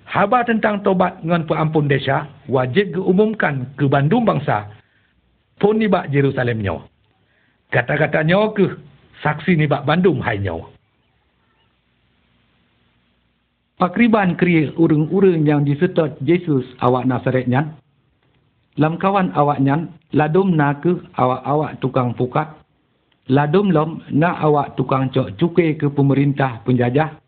haba 0.10 0.42
tentang 0.42 0.82
tobat 0.82 1.22
dengan 1.22 1.46
perampun 1.46 1.86
desa 1.86 2.26
wajib 2.50 2.98
diumumkan 2.98 3.70
ke 3.78 3.86
bandung 3.86 4.26
bangsa 4.26 4.66
pun 5.62 5.78
ni 5.78 5.86
bak 5.86 6.10
Jerusalem 6.10 6.66
nyo. 6.66 6.90
Kata-kata 7.70 8.26
nyo 8.26 8.50
ke 8.58 8.66
saksi 9.22 9.54
ni 9.54 9.70
bak 9.70 9.86
bandung 9.86 10.18
hai 10.26 10.42
nyo. 10.42 10.74
Pakriban 13.78 14.36
kriya 14.36 14.76
urung-urung 14.76 15.48
yang 15.48 15.64
disetot 15.64 16.20
Yesus 16.20 16.68
awak 16.84 17.08
Nazaret 17.08 17.48
nyan 17.48 17.80
Lam 18.80 18.96
kawan 18.96 19.36
awak 19.36 19.60
nyan, 19.60 19.92
ladum 20.16 20.56
na 20.56 20.80
ke 20.80 20.96
awak-awak 21.20 21.84
tukang 21.84 22.16
pukat. 22.16 22.48
Ladum 23.28 23.76
lom 23.76 24.00
na 24.08 24.40
awak 24.40 24.80
tukang 24.80 25.12
cok 25.12 25.36
cukai 25.36 25.76
ke 25.76 25.92
pemerintah 25.92 26.64
penjajah. 26.64 27.20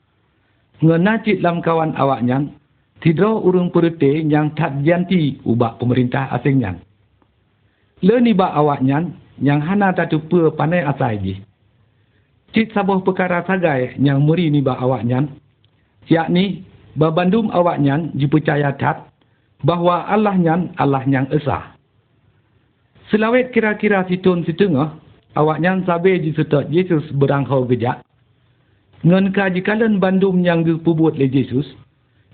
Ngena 0.79 1.19
cik 1.19 1.43
lam 1.43 1.59
kawan 1.59 1.91
awak 1.99 2.23
tidro 3.01 3.41
urung 3.41 3.73
perute 3.73 4.23
yang 4.29 4.53
tak 4.53 4.85
janti 4.85 5.41
ubak 5.43 5.81
pemerintah 5.81 6.29
asing 6.37 6.61
nyan. 6.61 6.77
Le 8.01 8.17
ni 8.21 8.33
bak 8.33 8.53
awak 8.53 8.81
nyan, 8.81 9.13
yang 9.41 9.61
hana 9.61 9.93
tak 9.93 10.13
tupa 10.13 10.53
panai 10.53 10.85
asai 10.85 11.17
ji. 11.21 11.33
Cik 12.53 12.73
sabuh 12.73 13.01
perkara 13.01 13.41
sagai 13.45 13.97
yang 13.97 14.21
muri 14.21 14.53
ni 14.53 14.61
bak 14.61 14.77
awak 14.77 15.01
nyan. 15.05 15.33
Yakni, 16.09 16.65
babandum 16.97 17.49
awak 17.49 17.81
nyan 17.81 18.13
dipercaya 18.13 18.73
tak 18.77 19.09
bahawa 19.65 20.09
Allah 20.09 20.35
nyan 20.37 20.61
Allah 20.77 21.05
yang 21.05 21.29
esa. 21.29 21.77
Selawet 23.09 23.51
kira-kira 23.51 24.07
situn 24.07 24.45
situngah, 24.47 24.97
awak 25.35 25.61
nyan 25.61 25.83
sabi 25.85 26.19
di 26.21 26.31
setot 26.33 26.67
Yesus 26.71 27.05
berangkau 27.15 27.67
gejak. 27.69 28.01
Ngan 29.01 29.33
kajikalan 29.33 29.97
bandum 29.97 30.45
yang 30.45 30.61
dipubuat 30.61 31.17
le 31.17 31.25
Yesus, 31.25 31.65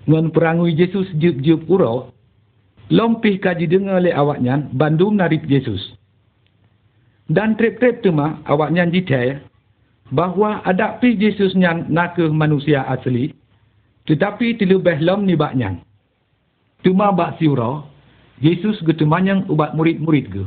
ngan 0.06 0.30
perangui 0.30 0.76
Yesus 0.76 1.08
jup-jup 1.18 1.66
urau, 1.66 2.12
lompih 2.92 3.40
kaji 3.42 3.66
dengar 3.66 3.98
le 4.04 4.14
awak 4.14 4.38
nyan 4.38 4.70
bandum 4.76 5.18
narip 5.18 5.42
Yesus. 5.48 5.96
Dan 7.28 7.58
trip-trip 7.58 8.00
tu 8.00 8.14
mah 8.14 8.40
awak 8.48 8.72
nyan 8.72 8.94
jitai, 8.94 9.42
bahawa 10.14 10.64
ada 10.64 10.96
pi 10.96 11.12
Yesus 11.12 11.52
nyan 11.52 11.90
nak 11.92 12.16
manusia 12.32 12.84
asli, 12.88 13.34
tetapi 14.08 14.56
terlebih 14.56 15.04
lom 15.04 15.28
ni 15.28 15.36
bak 15.36 15.52
nyan. 15.52 15.84
Cuma 16.80 17.12
bak 17.12 17.36
siura, 17.36 17.84
Yesus 18.40 18.80
ge 18.86 18.94
temanyang 18.96 19.44
ubat 19.50 19.74
murid-murid 19.74 20.26
ge. 20.32 20.44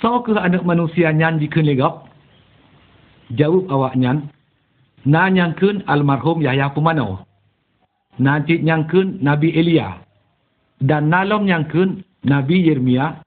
So 0.00 0.24
ke 0.24 0.32
anak 0.32 0.64
manusia 0.64 1.12
nyan 1.12 1.38
legap? 1.38 2.08
Jawab 3.30 3.70
awak 3.70 3.94
nyan, 3.94 4.26
na 5.06 5.30
nyangkeun 5.30 5.86
almarhum 5.86 6.42
Yahya 6.42 6.74
Pemano. 6.74 7.29
Na 8.20 8.44
cik 8.44 8.60
nyangkeun 8.60 9.24
Nabi 9.24 9.56
Elia. 9.56 9.96
Dan 10.80 11.08
nalom 11.08 11.48
nyangkeun 11.48 12.04
Nabi 12.28 12.68
Yeremia 12.68 13.24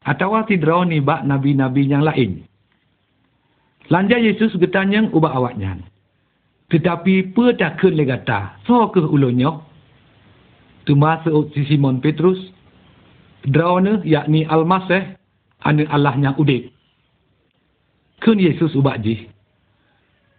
atau 0.00 0.32
tidro 0.48 0.84
ni 0.88 1.00
bak 1.04 1.28
nabi-nabi 1.28 1.84
yang 1.84 2.00
lain. 2.00 2.40
Lanja 3.92 4.16
Yesus 4.16 4.56
getanyang 4.56 5.12
ubah 5.12 5.36
awak 5.36 5.60
nyan. 5.60 5.84
Tetapi 6.72 7.36
pe 7.36 7.44
tak 7.60 7.82
keun 7.82 7.98
legata, 7.98 8.56
so 8.64 8.88
ke 8.88 9.02
ulunyo? 9.02 9.70
termasuk 10.90 11.54
si 11.54 11.62
Simon 11.68 12.00
Petrus, 12.00 12.38
drone 13.46 14.02
yakni 14.02 14.42
Al-Masih, 14.48 15.14
anak 15.62 15.88
Allah 15.94 16.14
yang 16.18 16.34
udip. 16.34 16.72
Kun 18.20 18.42
Yesus 18.42 18.74
ubak 18.76 19.00
ji. 19.00 19.30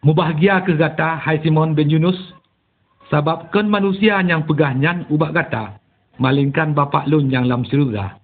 Mubahagia 0.03 0.65
ke 0.65 0.73
kata 0.77 1.21
Hai 1.21 1.41
Simon 1.45 1.71
bin 1.77 1.89
Yunus, 1.89 2.17
sebab 3.11 3.51
kun 3.51 3.67
manusia 3.67 4.23
yang 4.23 4.47
pegahnya 4.47 5.03
ubak 5.11 5.35
kata, 5.35 5.77
malingkan 6.17 6.71
bapak 6.71 7.05
lun 7.11 7.27
yang 7.27 7.43
dalam 7.45 7.67
syurga. 7.67 8.15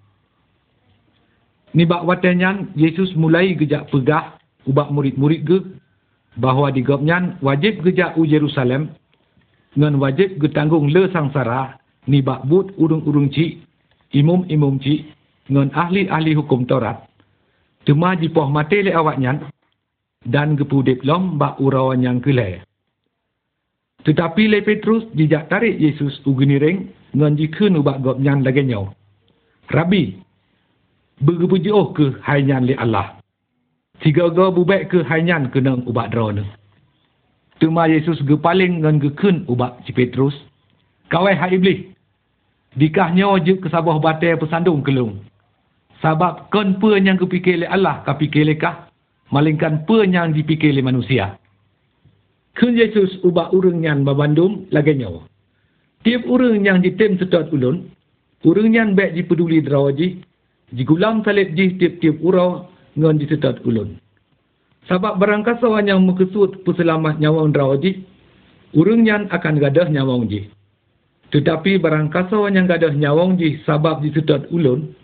Ni 1.75 1.83
bak 1.83 2.07
watanya 2.07 2.63
Yesus 2.73 3.11
mulai 3.19 3.53
gejak 3.53 3.91
pegah 3.91 4.39
ubak 4.65 4.89
murid-murid 4.89 5.41
ge 5.43 5.59
bahawa 6.39 6.71
di 6.71 6.81
gopnya 6.81 7.35
wajib 7.43 7.83
gejak 7.83 8.15
u 8.15 8.23
Jerusalem 8.23 8.95
dengan 9.75 9.99
wajib 10.01 10.39
getanggung 10.41 10.89
le 10.89 11.11
sangsara 11.11 11.77
ni 12.07 12.23
bak 12.23 12.47
but 12.47 12.71
urung-urung 12.79 13.29
cik, 13.29 13.61
imum-imum 14.15 14.79
cik, 14.79 15.05
dengan 15.45 15.69
ahli-ahli 15.75 16.33
hukum 16.33 16.63
Taurat. 16.63 17.03
Cuma 17.83 18.15
jipoh 18.15 18.47
mati 18.47 18.83
le 18.83 18.95
awaknya, 18.95 19.51
dan 20.23 20.55
gepu 20.55 20.81
diplom 20.81 21.35
bak 21.35 21.59
urawan 21.59 22.01
yang 22.01 22.23
kelai. 22.23 22.63
Tetapi 24.05 24.43
le 24.51 24.61
Petrus 24.61 25.07
dijak 25.17 25.49
tarik 25.49 25.79
Yesus 25.79 26.21
ugini 26.27 26.61
ring, 26.61 26.77
dengan 27.11 27.33
jikun 27.33 27.79
ubak 27.81 28.03
gop 28.05 28.21
nyan 28.21 28.45
lagi 28.45 28.61
nyaw. 28.61 28.85
Rabi, 29.73 30.15
bergepu 31.23 31.57
jauh 31.63 31.91
ke 31.97 32.13
hainyan 32.23 32.69
le 32.69 32.77
Allah. 32.77 33.17
Tiga-ga 34.05 34.53
bubek 34.53 34.93
ke 34.93 35.01
hainyan 35.01 35.49
kena 35.49 35.81
ubak 35.89 36.13
drone. 36.13 36.45
Tuma 37.57 37.89
Yesus 37.89 38.21
gepaling 38.21 38.85
dengan 38.85 39.01
gekun 39.01 39.41
ubak 39.49 39.81
si 39.83 39.91
Petrus. 39.91 40.37
Kawai 41.09 41.33
hai 41.33 41.57
iblis, 41.57 41.97
Dikahnya 42.77 43.25
wajib 43.33 43.65
ke 43.65 43.73
sabah 43.73 43.97
batai 43.97 44.37
pesandung 44.37 44.85
kelung. 44.85 45.25
Sebab 45.97 46.53
kon 46.53 46.77
pe 46.77 47.01
yang 47.01 47.17
kepikir 47.17 47.57
oleh 47.57 47.69
Allah 47.73 48.05
ka 48.05 48.13
fikir 48.13 48.45
lekah. 48.45 48.85
Malingkan 49.33 49.89
pe 49.89 50.05
yang 50.05 50.29
dipikir 50.29 50.69
oleh 50.69 50.85
manusia. 50.85 51.41
Kun 52.57 52.73
Yesus 52.73 53.21
ubah 53.21 53.53
urung 53.53 53.85
yang 53.85 54.01
babandum 54.01 54.65
lagi 54.73 54.97
nyawa. 54.97 55.29
Tiap 56.01 56.25
orang 56.25 56.65
yang 56.65 56.81
ditem 56.81 57.21
sedot 57.21 57.53
ulun, 57.53 57.85
orang 58.41 58.73
yang 58.73 58.89
baik 58.97 59.13
dipeduli 59.13 59.61
derawaji, 59.61 60.25
digulam 60.73 61.21
salib 61.21 61.53
ji 61.53 61.77
tiap-tiap 61.77 62.17
urau 62.17 62.65
ngon 62.97 63.21
disedot 63.21 63.61
ulun. 63.61 64.01
Sebab 64.89 65.21
barang 65.21 65.45
kasawan 65.45 65.85
yang 65.85 66.01
mekesut 66.01 66.65
puselamat 66.65 67.21
nyawang 67.21 67.53
derawaji, 67.53 68.01
orang 68.73 69.01
yang 69.05 69.23
akan 69.29 69.61
gadah 69.61 69.87
nyawang 69.93 70.25
ji. 70.25 70.49
Tetapi 71.29 71.77
barang 71.77 72.09
kasawan 72.09 72.57
yang 72.57 72.65
gadah 72.65 72.95
nyawang 72.97 73.37
ji 73.37 73.61
sebab 73.69 74.01
disedot 74.01 74.49
ulun, 74.49 74.97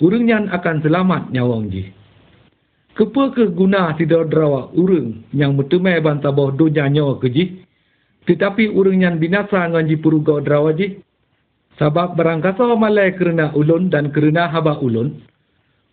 orang 0.00 0.24
yang 0.24 0.44
akan 0.48 0.80
selamat 0.80 1.34
nyawang 1.36 1.68
ji. 1.68 1.97
Kepa 2.98 3.30
ke 3.30 3.54
guna 3.54 3.94
tidak 3.94 4.34
derawa 4.34 4.74
urang 4.74 5.22
yang 5.30 5.54
bertemai 5.54 6.02
bantah 6.02 6.34
bawah 6.34 6.50
dunia 6.50 6.90
nyawa 6.90 7.22
keji. 7.22 7.62
Tetapi 8.26 8.74
urang 8.74 9.06
yang 9.06 9.22
binasa 9.22 9.70
dengan 9.70 9.86
jipuruga 9.86 10.42
derawa 10.42 10.74
ji. 10.74 10.98
Sebab 11.78 12.18
berangkasa 12.18 12.74
malai 12.74 13.14
kerana 13.14 13.54
ulun 13.54 13.86
dan 13.86 14.10
kerana 14.10 14.50
haba 14.50 14.82
ulun. 14.82 15.14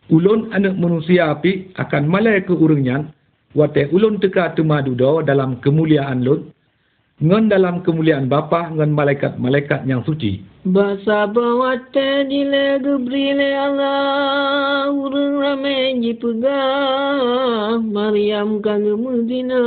Ulun 0.09 0.49
anak 0.49 0.73
manusia 0.81 1.29
api 1.29 1.77
akan 1.77 2.09
malai 2.09 2.41
ke 2.41 2.57
urang 2.57 2.81
yang. 2.81 3.13
Wate 3.53 3.85
ulun 3.93 4.17
teka 4.17 4.57
temadu 4.57 4.97
dalam 4.97 5.61
kemuliaan 5.61 6.25
lun 6.25 6.49
ngan 7.23 7.47
dalam 7.47 7.79
kemuliaan 7.79 8.27
Bapa 8.27 8.75
ngan 8.75 8.91
malaikat-malaikat 8.91 9.87
yang 9.87 10.03
suci. 10.03 10.43
Basa 10.67 11.31
dile 12.27 12.81
gebrile 12.83 13.55
Allah 13.55 14.91
urang 14.91 15.63
pegah 16.19 17.79
Maryam 17.79 18.59
kang 18.59 18.83
Medina 18.99 19.63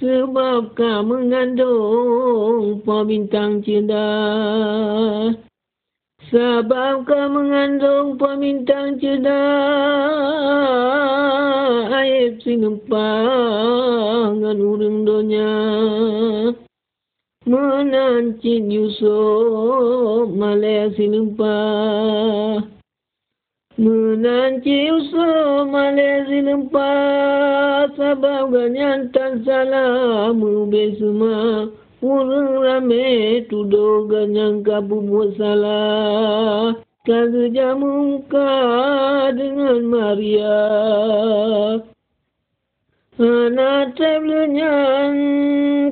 sebab 0.00 0.72
ka 0.78 1.02
mengandung 1.04 2.80
pabintang 2.86 3.60
cerdas 3.66 5.36
sebab 6.34 7.06
kau 7.06 7.30
mengandung 7.30 8.18
pemintang 8.18 8.98
cedak 8.98 9.30
Aib 11.94 12.42
sinempang 12.42 14.42
urung 14.42 15.06
donya 15.06 15.54
Menancit 17.46 18.66
Yusuf 18.66 20.26
malai 20.34 20.90
sinempang 20.98 22.66
Menanci 23.78 24.90
Yusuf 24.90 25.70
malai 25.70 26.26
sinempang 26.26 27.94
Sebab 27.94 28.50
ganyan 28.50 29.06
tak 29.14 29.38
salah 29.46 30.34
Mubih 30.34 30.98
semua 30.98 31.70
Orang 32.04 32.60
ramai 32.60 33.48
tuduh 33.48 34.04
ganyang 34.12 34.60
kabu 34.60 35.00
buat 35.08 35.40
salah. 35.40 36.76
Kerja 37.00 37.72
muka 37.72 38.52
dengan 39.32 39.88
Maria. 39.88 40.60
Anak 43.16 43.96
tablunya 43.96 44.76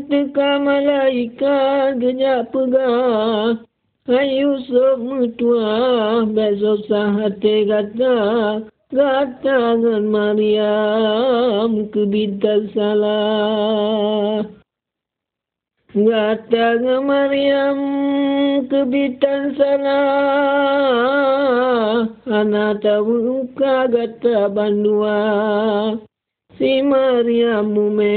teka 0.05 0.61
malaikat 0.61 1.97
gejak 1.97 2.53
pegah. 2.53 3.57
Ayu 4.05 4.53
sok 4.69 5.01
mutua 5.01 5.73
besok 6.29 6.93
sahate 6.93 7.65
kata. 7.73 8.17
Kata 8.93 9.81
dengan 9.81 10.05
Maria 10.13 10.77
kebintan 11.89 12.69
salah. 12.77 14.61
Ngata 15.93 16.81
Maryam 17.05 17.79
kebitan 18.65 19.53
sana. 19.61 20.01
Ana 22.25 22.73
tahu 22.81 23.45
ka 23.53 23.93
gata 23.93 24.49
bandua. 24.49 25.21
Si 26.57 26.81
Maryam 26.81 27.77
mume 27.77 28.17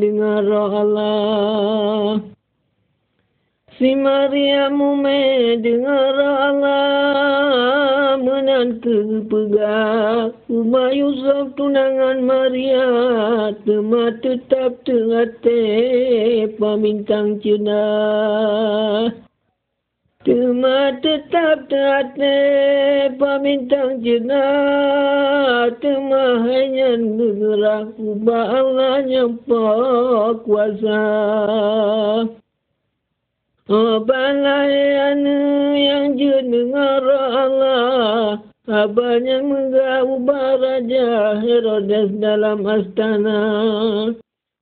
dengar 0.00 0.48
Allah. 0.48 2.24
Si 3.76 3.92
Maryam 3.92 4.72
mume 4.72 5.60
dengar 5.60 6.16
Allah. 6.48 8.16
Menantu 8.24 9.28
Umar 9.28 10.32
Yusuf 10.52 11.56
tunangan 11.56 12.28
Maria 12.28 12.84
Tema 13.64 14.12
tetap 14.20 14.84
tengate 14.84 15.64
pamintang 16.60 17.40
cina. 17.40 17.80
Tema 20.20 20.92
tetap 21.00 21.72
tengate 21.72 22.36
pamintang 23.16 24.04
cina. 24.04 24.44
Tema 25.80 26.44
hanya 26.44 27.00
negara 27.00 27.88
Allah 28.28 29.08
nyampa 29.08 29.72
kuasa. 30.44 31.04
Apalah 33.72 34.68
yang 34.68 36.12
jenengar 36.20 37.08
Allah 37.08 38.51
Abahnya 38.62 39.42
menggabah 39.42 40.54
Raja 40.62 41.38
Herodes 41.42 42.14
dalam 42.22 42.62
astana. 42.62 43.42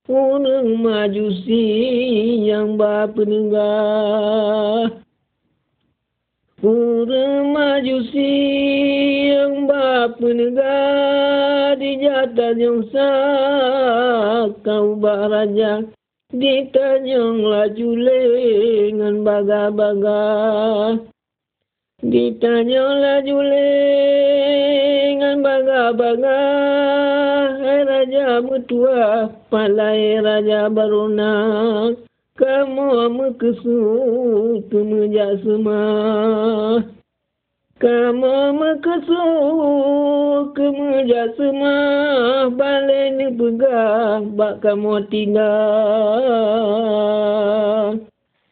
Unang 0.09 0.81
majusi 0.81 1.63
yang 2.49 2.73
bapa 2.73 3.21
nenggah 3.21 4.89
Urang 6.65 7.53
majusi 7.53 8.33
yang 9.29 9.69
bapa 9.69 10.25
nenggah 10.25 11.77
Di 11.77 12.01
jatan 12.01 12.55
yang 12.57 12.81
sak 12.89 14.65
kau 14.65 14.97
raja 14.99 15.85
Ditanyang 16.33 17.43
laju 17.43 17.89
lengan 17.93 19.15
baga-baga. 19.21 20.23
Ditanya 22.01 22.81
laju 22.81 23.45
lengan 23.45 25.45
baga-baga. 25.45 26.41
Hai 27.61 27.85
Raja 27.85 28.41
Mutua, 28.41 29.29
palai 29.53 30.17
Raja 30.17 30.65
Baruna. 30.73 31.93
Kamu 32.33 33.05
mekesut 33.05 34.65
kemejak 34.73 35.45
semua. 35.45 36.81
Kamu 37.77 38.37
mekesuk 38.57 40.57
kemejak 40.57 41.37
semua. 41.37 42.49
Balik 42.49 43.13
ni 43.13 43.29
pegang, 43.37 44.33
bak 44.33 44.65
kamu 44.65 45.05
tinggal. 45.13 45.53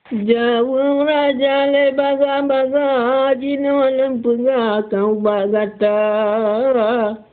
Jauh 0.09 1.05
raja 1.05 1.69
le 1.69 1.93
baga-baga 1.93 3.37
jino 3.37 3.85
lempengah 3.93 4.89
kau 4.89 5.13
bagata. 5.21 6.01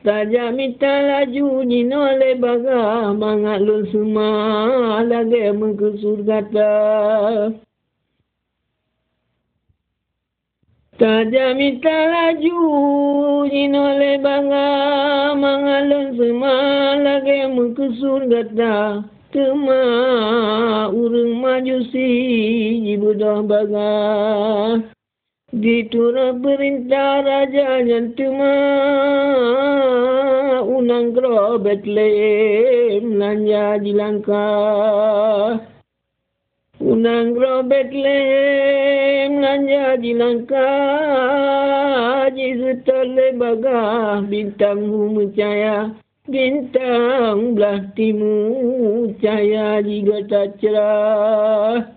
Raja 0.04 0.52
minta 0.52 0.92
laju 1.08 1.64
jino 1.64 2.04
le 2.20 2.36
baga 2.36 3.16
mangat 3.16 3.64
semua 3.88 5.00
lagi 5.08 5.56
mengkusur 5.56 6.20
kata. 6.28 6.72
Raja 11.00 11.46
minta 11.56 11.96
laju 12.12 12.60
jino 13.48 13.84
le 13.96 14.20
baga 14.20 14.68
mangat 15.32 16.12
semua 16.12 16.92
lagi 17.00 17.40
mengkusur 17.56 18.28
kata. 18.28 19.15
Tema 19.37 20.88
urung 20.88 21.44
majusi 21.44 22.09
ibu 22.88 23.12
dah 23.20 23.44
baga. 23.44 23.92
Ditura 25.53 26.33
perintah 26.40 27.20
raja 27.20 27.85
yang 27.85 28.16
tema 28.16 28.57
unang 30.64 31.12
kro 31.12 31.61
Bethlehem 31.61 33.20
lanja 33.20 33.77
di 33.77 33.92
langka. 33.92 34.49
Unang 36.81 37.37
kro 37.37 37.61
Bethlehem 37.61 39.37
lanja 39.37 40.01
di 40.01 40.16
langka. 40.16 40.68
Jisu 42.33 42.81
tole 42.88 43.37
baga 43.37 44.25
bintang 44.25 44.81
mencaya. 45.12 46.06
Bintang 46.26 47.54
belah 47.54 47.86
timur 47.94 49.14
cahaya 49.22 49.78
juga 49.78 50.26
tak 50.26 50.58
cerah. 50.58 51.94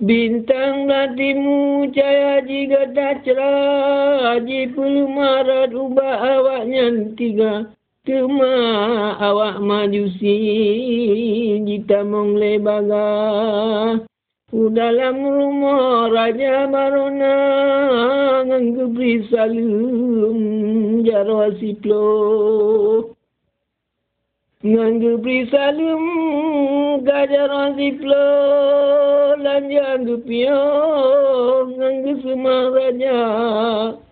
Bintang 0.00 0.88
belah 0.88 1.12
timur 1.12 1.92
cahaya 1.92 2.40
juga 2.48 2.88
tak 2.96 3.28
cerah. 3.28 4.40
Haji 4.40 4.72
perlu 4.72 5.04
marat 5.04 5.76
ubah 5.76 6.16
awaknya 6.16 7.12
tiga. 7.12 7.68
Kema 8.08 8.56
awak 9.20 9.60
majusi 9.60 10.40
jita 11.68 12.00
mongle 12.08 12.56
baga. 12.56 13.12
U 14.48 14.72
dalam 14.72 15.20
rumah 15.20 16.08
Raja 16.08 16.64
Barona 16.72 17.36
nggebri 18.48 19.28
salum 19.28 21.04
jarwa 21.04 21.52
siplo. 21.60 23.12
Nggebri 24.64 25.52
salum 25.52 26.04
gajar 27.04 27.76
siplo 27.76 28.24
lanja 29.36 30.00
ngge 30.00 30.16
semua 32.24 32.72
raja 32.72 33.20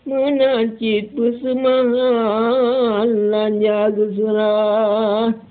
menacit 0.04 1.16
pesemangat 1.16 3.08
lanja 3.08 3.88
geserah. 3.96 5.45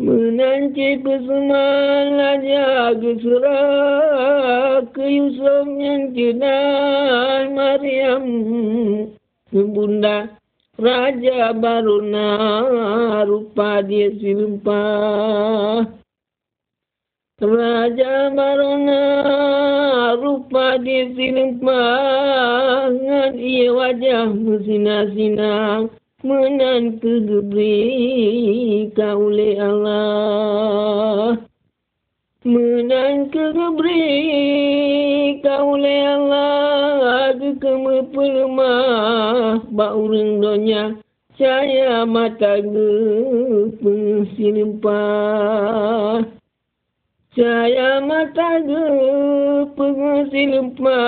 Menanci 0.00 0.96
pesemangat 1.04 2.40
jaga 2.40 3.12
serah 3.20 4.80
ke 4.96 5.04
Yusuf 5.04 5.68
yang 5.76 6.16
jenah 6.16 7.52
Maryam. 7.52 8.24
Bunda 9.52 10.40
Raja 10.80 11.52
Baruna 11.52 12.32
rupa 13.28 13.84
dia 13.84 14.08
silempah 14.16 15.84
Raja 17.36 18.32
Baruna 18.32 19.04
rupa 20.16 20.80
dia 20.80 21.12
silempah 21.12 22.88
Ngan 22.88 23.36
ia 23.36 23.68
wajah 23.68 24.32
bersinar-sinar 26.20 26.24
menan 26.24 27.00
kegebri 27.00 28.92
kaule 28.96 29.56
Allah. 29.60 31.36
Menan 32.44 33.30
kegebri 33.30 34.04
kaule 35.42 35.96
Allah. 36.06 37.32
Ke 37.40 37.56
keme 37.56 38.02
pelemah 38.12 39.64
ba 39.72 39.94
urang 39.96 40.40
donya. 40.40 40.96
Caya 41.40 42.04
mata 42.04 42.60
ge 42.60 42.92
pensilempah 43.80 45.00
Caya 47.32 48.04
mata 48.04 48.60
ge 48.60 48.84
pensilempah 49.72 51.00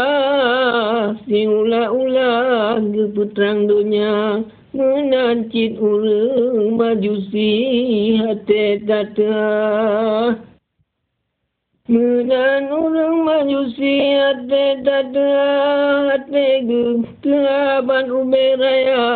si 1.29 1.45
ula-ula 1.45 2.81
ge 2.81 3.13
putrang 3.13 3.69
donya 3.69 4.41
menancit 4.73 5.77
urang 5.77 6.81
majusi 6.81 7.49
hati 8.21 8.81
tata. 8.89 9.37
Menan 11.89 12.73
urang 12.73 13.17
majusi 13.29 13.95
hati 14.17 14.67
tata 14.81 15.31
hati 16.13 16.47
ge 16.65 16.83
kelaban 17.21 18.09
uberaya. 18.09 19.07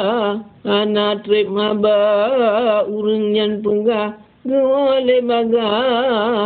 Anak 0.65 1.25
trip 1.25 1.49
maba 1.49 2.85
urang 2.89 3.33
yang 3.33 3.65
penggah 3.65 4.27
Gole 4.47 5.27
baga 5.27 5.71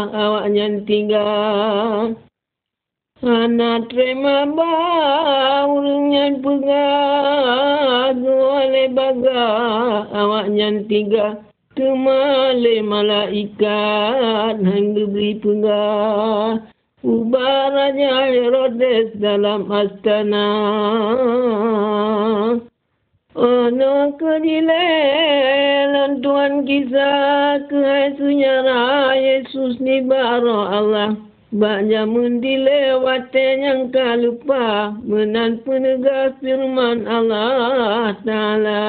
awak 0.09 0.57
yang 0.57 0.88
tinggal. 0.88 2.16
Anak 3.20 3.92
terima 3.92 4.48
baurnya 4.48 6.40
pegah 6.40 8.16
Gole 8.16 8.88
baga 8.96 9.44
awaknya 10.09 10.88
tiga 10.88 11.37
Kemale 11.76 12.80
malaikat 12.80 14.64
hang 14.64 14.96
beri 14.96 15.37
pegah 15.37 16.64
Ubah 17.04 17.64
Raja 17.76 18.33
Herodes 18.33 19.12
dalam 19.20 19.68
astana. 19.68 20.48
Ono 23.37 24.16
kedilelan 24.16 24.64
Tuhan 26.24 26.64
kisah 26.64 27.68
Kehai 27.68 28.16
senyara 28.16 29.12
Yesus 29.12 29.76
ni 29.76 30.00
baro 30.09 30.64
Allah 30.64 31.30
Banyak 31.51 32.07
mendilewati 32.07 33.47
yang 33.59 33.91
kalupa 33.91 34.95
Menan 35.03 35.59
penegas 35.67 36.39
firman 36.39 37.11
Allah 37.11 38.15
Ta'ala 38.23 38.83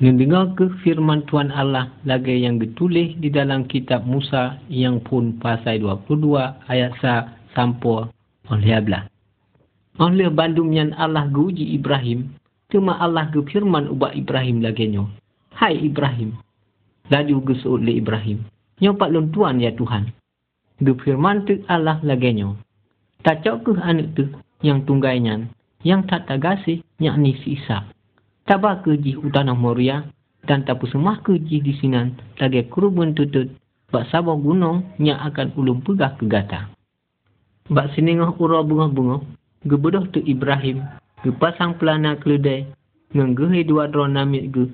Mendengar 0.00 0.56
ke 0.56 0.72
firman 0.80 1.28
Tuhan 1.28 1.52
Allah 1.52 1.92
lagi 2.08 2.40
yang 2.40 2.56
ditulis 2.56 3.12
di 3.20 3.28
dalam 3.28 3.68
kitab 3.68 4.08
Musa 4.08 4.56
yang 4.72 5.04
pun 5.04 5.36
pasal 5.36 5.76
22 5.76 6.40
ayat 6.72 6.96
sa 7.04 7.36
sampai 7.52 8.08
oleh 8.48 8.72
ablah. 8.72 9.04
Oleh 10.00 10.32
bandum 10.32 10.72
yang 10.72 10.96
Allah 10.96 11.28
guji 11.28 11.76
Ibrahim, 11.76 12.32
cuma 12.72 12.96
Allah 12.96 13.28
ke 13.28 13.44
firman 13.52 13.92
ubah 13.92 14.16
Ibrahim 14.16 14.64
lagi. 14.64 14.88
Hai 15.52 15.76
Ibrahim, 15.76 16.32
laju 17.10 17.36
gesut 17.50 17.82
le 17.82 17.98
Ibrahim. 17.98 18.46
Nyo 18.80 18.96
pak 18.96 19.10
lon 19.12 19.28
tuan 19.34 19.60
ya 19.60 19.74
Tuhan. 19.76 20.08
Ge 20.80 20.92
firman 21.04 21.44
tu 21.44 21.60
Allah 21.68 22.00
lagi 22.00 22.32
nyo. 22.32 22.56
Tak 23.20 23.44
ke 23.44 23.76
anak 23.76 24.16
tu 24.16 24.24
yang 24.64 24.88
tunggainya, 24.88 25.52
yang 25.84 26.08
tak 26.08 26.24
tagasih 26.24 26.80
yakni 26.96 27.36
si 27.44 27.60
Isa. 27.60 27.84
Tabak 28.48 28.88
ke 28.88 28.96
jih 28.96 29.20
utanah 29.20 29.52
Moria 29.52 30.08
dan 30.48 30.64
tapu 30.64 30.88
semua 30.88 31.20
ke 31.20 31.36
jih 31.36 31.60
di 31.60 31.76
sinan 31.76 32.16
lagi 32.40 32.64
kurubun 32.72 33.12
tutut 33.12 33.52
bak 33.92 34.08
sabah 34.08 34.38
gunung 34.38 34.86
yang 34.96 35.20
akan 35.20 35.52
ulum 35.58 35.84
pegah 35.84 36.16
ke 36.16 36.24
gata. 36.24 36.70
Bak 37.70 37.94
siningah 37.94 38.34
ura 38.40 38.64
bunga-bunga, 38.66 39.22
gebedoh 39.66 40.06
tu 40.10 40.18
Ibrahim, 40.26 40.82
gepasang 41.22 41.78
pelana 41.78 42.18
keledai, 42.18 42.66
ngang 43.14 43.36
gehe 43.38 43.62
dua 43.62 43.86
drone 43.86 44.16
namik 44.16 44.50
ge, 44.50 44.64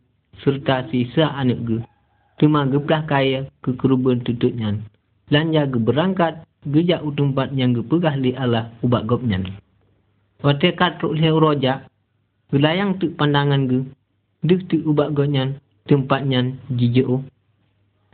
serta 0.41 0.89
sisa 0.89 1.29
anak 1.37 1.61
ge. 1.67 1.79
Cuma 2.37 2.69
geplah 2.69 3.09
kaya 3.09 3.49
ke 3.65 3.73
kerubun 3.81 4.21
tututnya. 4.21 4.77
Lanja 5.33 5.65
berangkat, 5.67 6.45
gejak 6.69 7.01
utumpat 7.03 7.51
yang 7.57 7.73
gepegah 7.73 8.15
li 8.15 8.37
Allah 8.37 8.71
ubat 8.85 9.09
gopnya. 9.09 9.41
Wate 10.45 10.77
katruk 10.77 11.17
lihat 11.17 11.35
roja, 11.41 11.75
gelayang 12.53 13.01
tu 13.01 13.11
pandangan 13.17 13.67
ge, 13.67 13.81
dek 14.45 14.69
tu 14.69 14.85
ubat 14.85 15.17
gopnya, 15.17 15.57
tempatnya 15.89 16.55
jijau. 16.69 17.25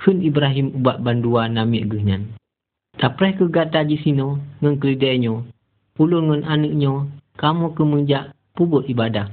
Hun 0.02 0.18
Ibrahim 0.22 0.70
ubat 0.78 1.02
bandua 1.02 1.50
namik 1.50 1.90
ge 1.90 1.98
nyan. 2.00 2.22
Taprai 2.94 3.34
ke 3.34 3.50
gata 3.50 3.82
di 3.82 3.98
sino, 3.98 4.38
ngang 4.62 4.78
keledainya, 4.78 5.42
ulun 5.98 6.30
ngan 6.30 6.42
anaknya, 6.46 7.10
kamu 7.34 7.74
kemenjak 7.74 8.30
pubut 8.54 8.86
ibadah. 8.86 9.32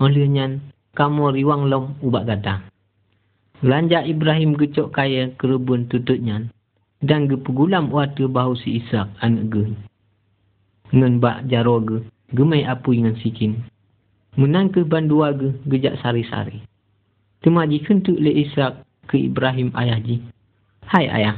Olehnya, 0.00 0.62
kamu 0.94 1.34
riwang 1.34 1.68
lom 1.68 1.98
ubak 2.00 2.24
gata. 2.28 2.69
Belanja 3.60 4.00
Ibrahim 4.08 4.56
gecok 4.56 4.88
kaya 4.88 5.36
kerubun 5.36 5.84
tututnya 5.92 6.48
dan 7.04 7.28
gepegulam 7.28 7.92
waktu 7.92 8.24
bahu 8.24 8.56
si 8.56 8.80
Ishak 8.80 9.20
anak 9.20 9.44
ge. 9.52 9.64
Ngan 10.96 11.20
bak 11.20 11.44
jaro 11.48 11.80
ge, 11.84 12.00
gemai 12.32 12.64
apu 12.64 12.96
dengan 12.96 13.20
sikin. 13.20 13.60
Menang 14.40 14.72
ke 14.72 14.80
bandua 14.84 15.36
ge, 15.36 15.52
gejak 15.68 16.00
sari-sari. 16.00 16.64
Temaji 17.44 17.84
kentuk 17.84 18.16
le 18.16 18.32
Ishak 18.32 18.80
ke 19.08 19.20
Ibrahim 19.20 19.72
ayah 19.76 20.00
ji. 20.00 20.24
Hai 20.88 21.08
ayah. 21.08 21.36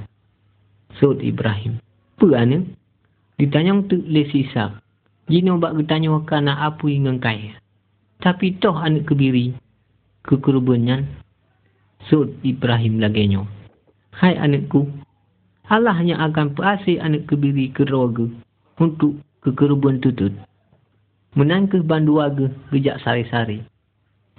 Sud 1.02 1.18
Ibrahim. 1.26 1.82
Apa 2.22 2.46
Ditanya 3.34 3.74
untuk 3.74 3.98
le 4.06 4.22
si 4.30 4.46
Ishak. 4.46 4.78
Jino 5.26 5.58
bak 5.58 5.74
getanya 5.74 6.14
kana 6.22 6.70
apu 6.70 6.86
dengan 6.86 7.18
kaya. 7.18 7.58
Tapi 8.22 8.62
toh 8.62 8.78
anak 8.78 9.10
kebiri. 9.10 9.50
Kekerubunnya. 10.22 11.02
Sud 12.10 12.34
Ibrahim 12.42 12.98
lagenyo. 12.98 13.46
Hai 14.16 14.34
anakku. 14.34 14.90
Allah 15.70 15.94
hanya 15.94 16.18
akan 16.26 16.58
perasih 16.58 16.98
anak 16.98 17.30
kebiri 17.30 17.70
ke 17.70 17.86
roga. 17.86 18.26
Untuk 18.82 19.22
kekerubun 19.46 20.02
tutut. 20.02 20.34
Menang 21.38 21.70
ke 21.70 21.78
bandu 21.80 22.18
warga 22.18 22.50
gejak 22.74 22.98
sari-sari. 23.00 23.62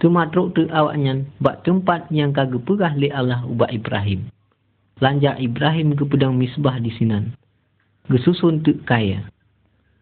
Tumatruk 0.02 0.58
tu 0.58 0.68
awaknya 0.74 1.24
bak 1.40 1.64
tempat 1.64 2.10
yang 2.12 2.34
kagak 2.34 2.66
perah 2.68 2.94
le 2.98 3.08
Allah 3.14 3.46
ubat 3.48 3.72
Ibrahim. 3.72 4.28
Lanjak 5.00 5.40
Ibrahim 5.40 5.96
ke 5.96 6.04
pedang 6.04 6.36
misbah 6.36 6.78
di 6.82 6.92
sinan. 6.98 7.34
Gesusun 8.12 8.66
tu 8.66 8.76
kaya. 8.84 9.24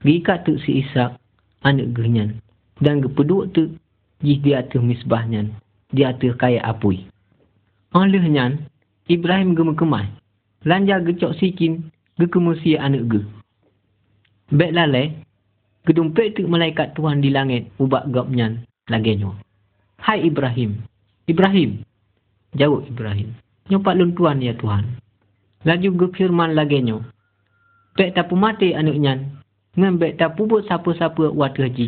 Gikat 0.01 0.49
tu 0.49 0.57
si 0.57 0.81
Ishak 0.81 1.21
anak 1.61 1.93
genyan. 1.93 2.41
Dan 2.81 3.05
gepeduk 3.05 3.53
tu 3.53 3.77
jih 4.25 4.41
di 4.41 4.57
atas 4.57 4.81
misbahnya. 4.81 5.53
Di 5.93 6.01
atas 6.01 6.33
kaya 6.39 6.63
apui. 6.65 7.10
Olehnya 7.91 8.55
Ibrahim 9.11 9.51
gemekemai. 9.51 10.07
Lanjak 10.63 11.03
gecok 11.09 11.35
sikin 11.35 11.91
gekemusi 12.15 12.79
anak 12.79 13.03
ge. 13.11 13.21
Bek 14.51 14.71
lalai, 14.71 15.11
kedumpet 15.83 16.39
tu 16.39 16.47
malaikat 16.47 16.95
Tuhan 16.95 17.19
di 17.19 17.31
langit 17.33 17.67
ubak 17.79 18.07
gopnya 18.11 18.63
Lagenya. 18.91 19.31
Hai 20.03 20.25
Ibrahim. 20.27 20.83
Ibrahim. 21.27 21.85
Jawab 22.57 22.87
Ibrahim. 22.91 23.31
Nyopak 23.71 23.95
lun 23.95 24.11
tuan 24.17 24.43
ya 24.43 24.51
Tuhan. 24.57 24.99
Laju 25.63 25.89
gefirman 25.95 26.57
lagenya. 26.57 26.99
Pek 27.95 28.11
tapu 28.17 28.35
mati 28.35 28.75
anaknya. 28.75 29.21
Ngembek 29.79 30.19
tapu 30.19 30.49
buat 30.49 30.67
siapa-siapa 30.67 31.31
waktu 31.31 31.59
haji. 31.63 31.87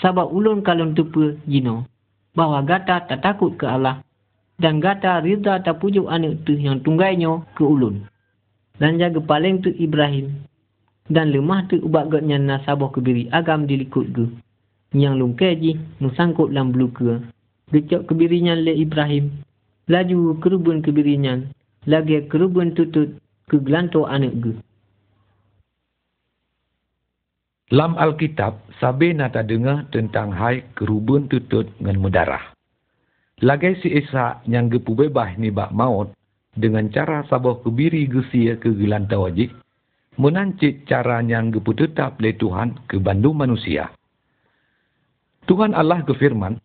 Sabab 0.00 0.32
ulun 0.32 0.64
kalon 0.64 0.96
tupu 0.96 1.36
jino. 1.44 1.84
Bahawa 2.32 2.64
gata 2.64 3.04
tak 3.04 3.20
takut 3.20 3.52
ke 3.60 3.68
Allah. 3.68 4.00
Dan 4.60 4.78
gata 4.78 5.18
rida 5.20 5.62
tak 5.62 5.82
pujuk 5.82 6.06
anak 6.06 6.46
tu 6.46 6.54
yang 6.54 6.78
tunggainya 6.84 7.42
ke 7.58 7.62
ulun. 7.66 8.06
Dan 8.78 8.98
jaga 9.02 9.18
paling 9.18 9.62
tu 9.62 9.70
Ibrahim. 9.74 10.30
Dan 11.10 11.34
lemah 11.34 11.66
tu 11.68 11.82
ubak 11.82 12.10
gotnya 12.10 12.40
nasabah 12.40 12.88
kebiri 12.94 13.28
agam 13.34 13.66
dilikut 13.66 14.10
ke. 14.14 14.24
Yang 14.94 15.14
lungkai 15.20 15.58
ji 15.58 15.72
nusangkut 15.98 16.54
dalam 16.54 16.70
beluka. 16.70 17.18
Gecok 17.74 18.06
kebirinya 18.08 18.54
le 18.54 18.72
Ibrahim 18.78 19.44
laju 19.88 20.40
kerubun 20.40 20.80
kebirinyan, 20.80 21.52
lagi 21.84 22.24
kerubun 22.32 22.72
tutut 22.72 23.20
ke 23.48 23.56
gelanto 23.60 24.08
anak 24.08 24.32
ge. 24.40 24.52
Lam 27.72 27.96
Alkitab, 27.96 28.60
sabi 28.78 29.16
nata 29.16 29.40
dengar 29.42 29.88
tentang 29.90 30.30
hai 30.30 30.62
kerubun 30.76 31.26
tutut 31.26 31.68
dengan 31.80 32.00
mudarah. 32.00 32.53
Lagi 33.42 33.74
si 33.82 33.90
Isa 33.90 34.38
yang 34.46 34.70
gepu 34.70 34.94
bebah 34.94 35.34
ni 35.34 35.50
bak 35.50 35.74
maut, 35.74 36.14
dengan 36.54 36.86
cara 36.86 37.26
sabah 37.26 37.58
kebiri 37.66 38.06
gesia 38.06 38.54
ke 38.62 38.70
gelantau 38.70 39.26
wajib, 39.26 39.50
menancit 40.14 40.86
cara 40.86 41.18
yang 41.18 41.50
gepu 41.50 41.74
tetap 41.74 42.22
le 42.22 42.30
Tuhan 42.38 42.86
ke 42.86 43.02
bandu 43.02 43.34
manusia. 43.34 43.90
Tuhan 45.50 45.74
Allah 45.74 46.06
kefirman, 46.06 46.62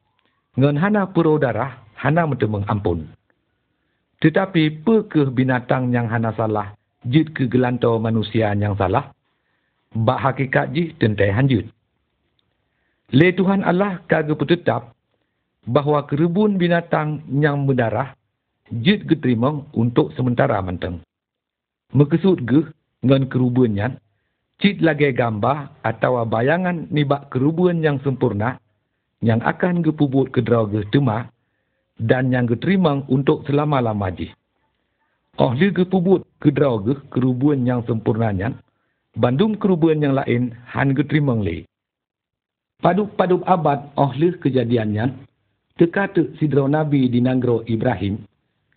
ngan 0.61 0.77
hana 0.77 1.09
pura 1.09 1.41
darah, 1.41 1.81
hana 1.97 2.29
mentemeng 2.29 2.61
ampun. 2.69 3.09
Tetapi 4.21 4.85
pekeh 4.85 5.33
binatang 5.33 5.89
yang 5.89 6.05
hana 6.05 6.37
salah, 6.37 6.77
jid 7.01 7.33
ke 7.33 7.49
gelantau 7.49 7.97
manusia 7.97 8.53
yang 8.53 8.77
salah, 8.77 9.09
bak 9.89 10.21
hakikat 10.21 10.69
jih 10.69 10.93
tentai 11.01 11.33
hanjut. 11.33 11.65
Le 13.09 13.33
Tuhan 13.33 13.65
Allah 13.65 14.05
kagak 14.05 14.37
petetap 14.37 14.93
bahawa 15.67 16.07
kerebun 16.07 16.55
binatang 16.55 17.25
yang 17.27 17.65
mendarah 17.67 18.15
jid 18.69 19.03
keterima 19.09 19.65
untuk 19.75 20.13
sementara 20.13 20.61
menteng. 20.61 21.01
Mekesud 21.91 22.45
ge 22.45 22.69
ngan 23.01 23.27
kerubunnya, 23.27 23.97
cid 24.61 24.83
lagi 24.85 25.09
gambar 25.11 25.81
atau 25.81 26.21
bayangan 26.27 26.87
nibak 26.93 27.33
kerubun 27.33 27.81
yang 27.81 27.97
sempurna 28.05 28.61
yang 29.19 29.43
akan 29.43 29.83
gepubut 29.83 30.31
ke 30.31 30.39
drauge 30.39 30.87
temah 30.93 31.27
dan 31.99 32.31
yang 32.31 32.47
diterima 32.47 33.03
untuk 33.11 33.43
selama-lama 33.43 34.07
ji. 34.15 34.31
Oh 35.39 35.55
li 35.55 35.71
ke 35.71 35.87
pubut 35.87 36.27
ke 36.43 36.51
draw 36.51 36.79
ke 36.83 36.99
kerubuan 37.11 37.63
yang 37.63 37.83
sempurnanya, 37.87 38.55
bandung 39.15 39.55
kerubuan 39.55 39.99
yang 40.03 40.15
lain 40.15 40.51
han 40.67 40.91
ke 40.91 41.03
terima 41.07 41.35
li. 41.35 41.63
Paduk-paduk 42.79 43.43
abad 43.47 43.91
oh 43.95 44.11
li 44.15 44.35
kejadiannya, 44.35 45.27
tekata 45.79 46.35
sidro 46.35 46.67
Nabi 46.67 47.07
di 47.07 47.23
Nanggro 47.23 47.63
Ibrahim, 47.63 48.19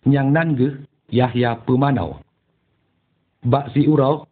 yang 0.07 0.31
nangge 0.31 0.87
Yahya 1.11 1.59
pemanau. 1.67 2.23
Bak 3.43 3.75
si 3.75 3.83
urau, 3.83 4.23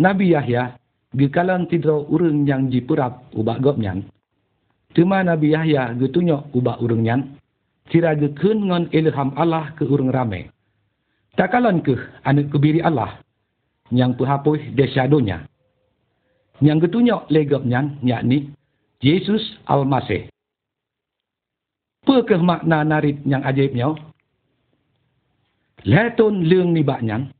Nabi 0.00 0.32
Yahya, 0.32 0.80
gekalan 1.12 1.68
sidro 1.68 2.08
urung 2.08 2.48
yang 2.48 2.72
jiperap 2.72 3.28
ubak 3.36 3.60
gopnya. 3.60 4.00
Cuma 4.96 5.20
Nabi 5.20 5.52
Yahya 5.52 5.92
getunyok 6.00 6.48
ubak 6.56 6.80
urungnya, 6.80 7.20
siraga 7.92 8.32
kun 8.40 8.72
ngon 8.72 8.88
ilham 8.96 9.36
Allah 9.36 9.76
ke 9.76 9.84
urang 9.84 10.08
ramai. 10.08 10.48
Takalan 11.36 11.84
ke 11.84 11.92
anak 12.24 12.48
kebiri 12.48 12.80
Allah 12.80 13.20
yang 13.92 14.16
perhapus 14.16 14.64
desyadonya. 14.72 15.44
Yang 16.62 16.88
ketunyok 16.88 17.28
legapnya 17.28 18.00
yakni 18.00 18.54
Yesus 19.02 19.42
Al-Masih. 19.68 20.33
Apakah 22.04 22.36
makna 22.44 22.84
narit 22.84 23.16
yang 23.24 23.40
ajaibnya? 23.40 23.96
Letun 25.88 26.44
leung 26.44 26.76
nibaknya, 26.76 27.32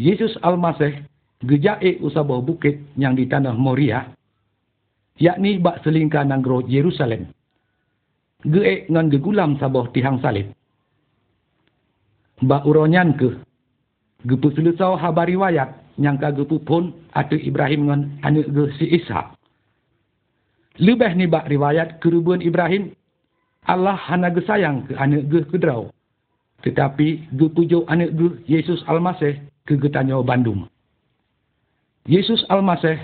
Yesus 0.00 0.40
Al-Masih 0.40 1.04
gejaik 1.44 2.00
usabah 2.00 2.40
bukit 2.40 2.80
yang 2.96 3.12
di 3.12 3.28
tanah 3.28 3.52
Moria, 3.52 4.08
yakni 5.20 5.60
bak 5.60 5.84
selingkah 5.84 6.24
nanggro 6.24 6.64
Yerusalem 6.64 7.28
geek 8.46 8.88
ngan 8.88 9.12
gegulam 9.12 9.60
sabah 9.60 9.88
tihang 9.92 10.20
salib. 10.24 10.48
Ba 12.40 12.64
uronyan 12.64 13.12
ke, 13.20 13.36
gepu 14.24 14.48
selusau 14.56 14.96
habar 14.96 15.28
riwayat 15.28 15.76
yang 16.00 16.16
ka 16.16 16.32
gepu 16.32 16.56
pun 16.64 16.96
atu 17.12 17.36
Ibrahim 17.36 17.92
ngan 17.92 18.00
anak 18.24 18.48
ge 18.48 18.64
si 18.80 18.86
Ishak. 18.96 19.36
Lebih 20.80 21.12
ni 21.20 21.28
bak 21.28 21.52
riwayat 21.52 22.00
kerubuan 22.00 22.40
Ibrahim, 22.40 22.96
Allah 23.68 23.96
hana 23.96 24.32
ge 24.32 24.40
sayang 24.46 24.88
ke 24.88 24.96
anak 24.96 25.28
ge 25.28 25.40
kedrau. 25.50 25.92
Tetapi 26.64 27.32
ge 27.36 27.46
pujuk 27.52 27.84
anak 27.88 28.14
ge 28.16 28.28
Yesus 28.48 28.80
Almasih 28.88 29.40
ke 29.68 29.76
getanyo 29.76 30.24
Bandung. 30.24 30.68
Yesus 32.08 32.40
Almasih 32.48 32.96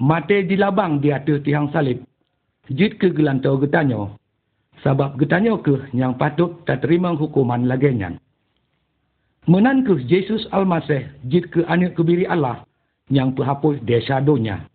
mati 0.00 0.44
di 0.48 0.56
labang 0.56 1.00
di 1.02 1.12
atas 1.12 1.44
tihang 1.44 1.68
salib. 1.74 2.00
Jid 2.68 3.00
ke 3.00 3.08
gelantau 3.12 3.56
getanyo 3.56 4.18
Sebab 4.86 5.18
getanya 5.18 5.58
ke 5.58 5.90
yang 5.90 6.14
patut 6.14 6.62
tak 6.62 6.86
terima 6.86 7.10
hukuman 7.10 7.66
laginya. 7.66 8.14
Menan 9.48 9.82
ke 9.82 9.98
Yesus 10.04 10.44
Al-Masih 10.52 11.08
jid 11.26 11.48
ke 11.50 11.64
anak 11.66 11.96
kebiri 11.98 12.28
Allah 12.28 12.62
yang 13.08 13.32
perhapus 13.32 13.80
desa 13.82 14.20
donya. 14.22 14.68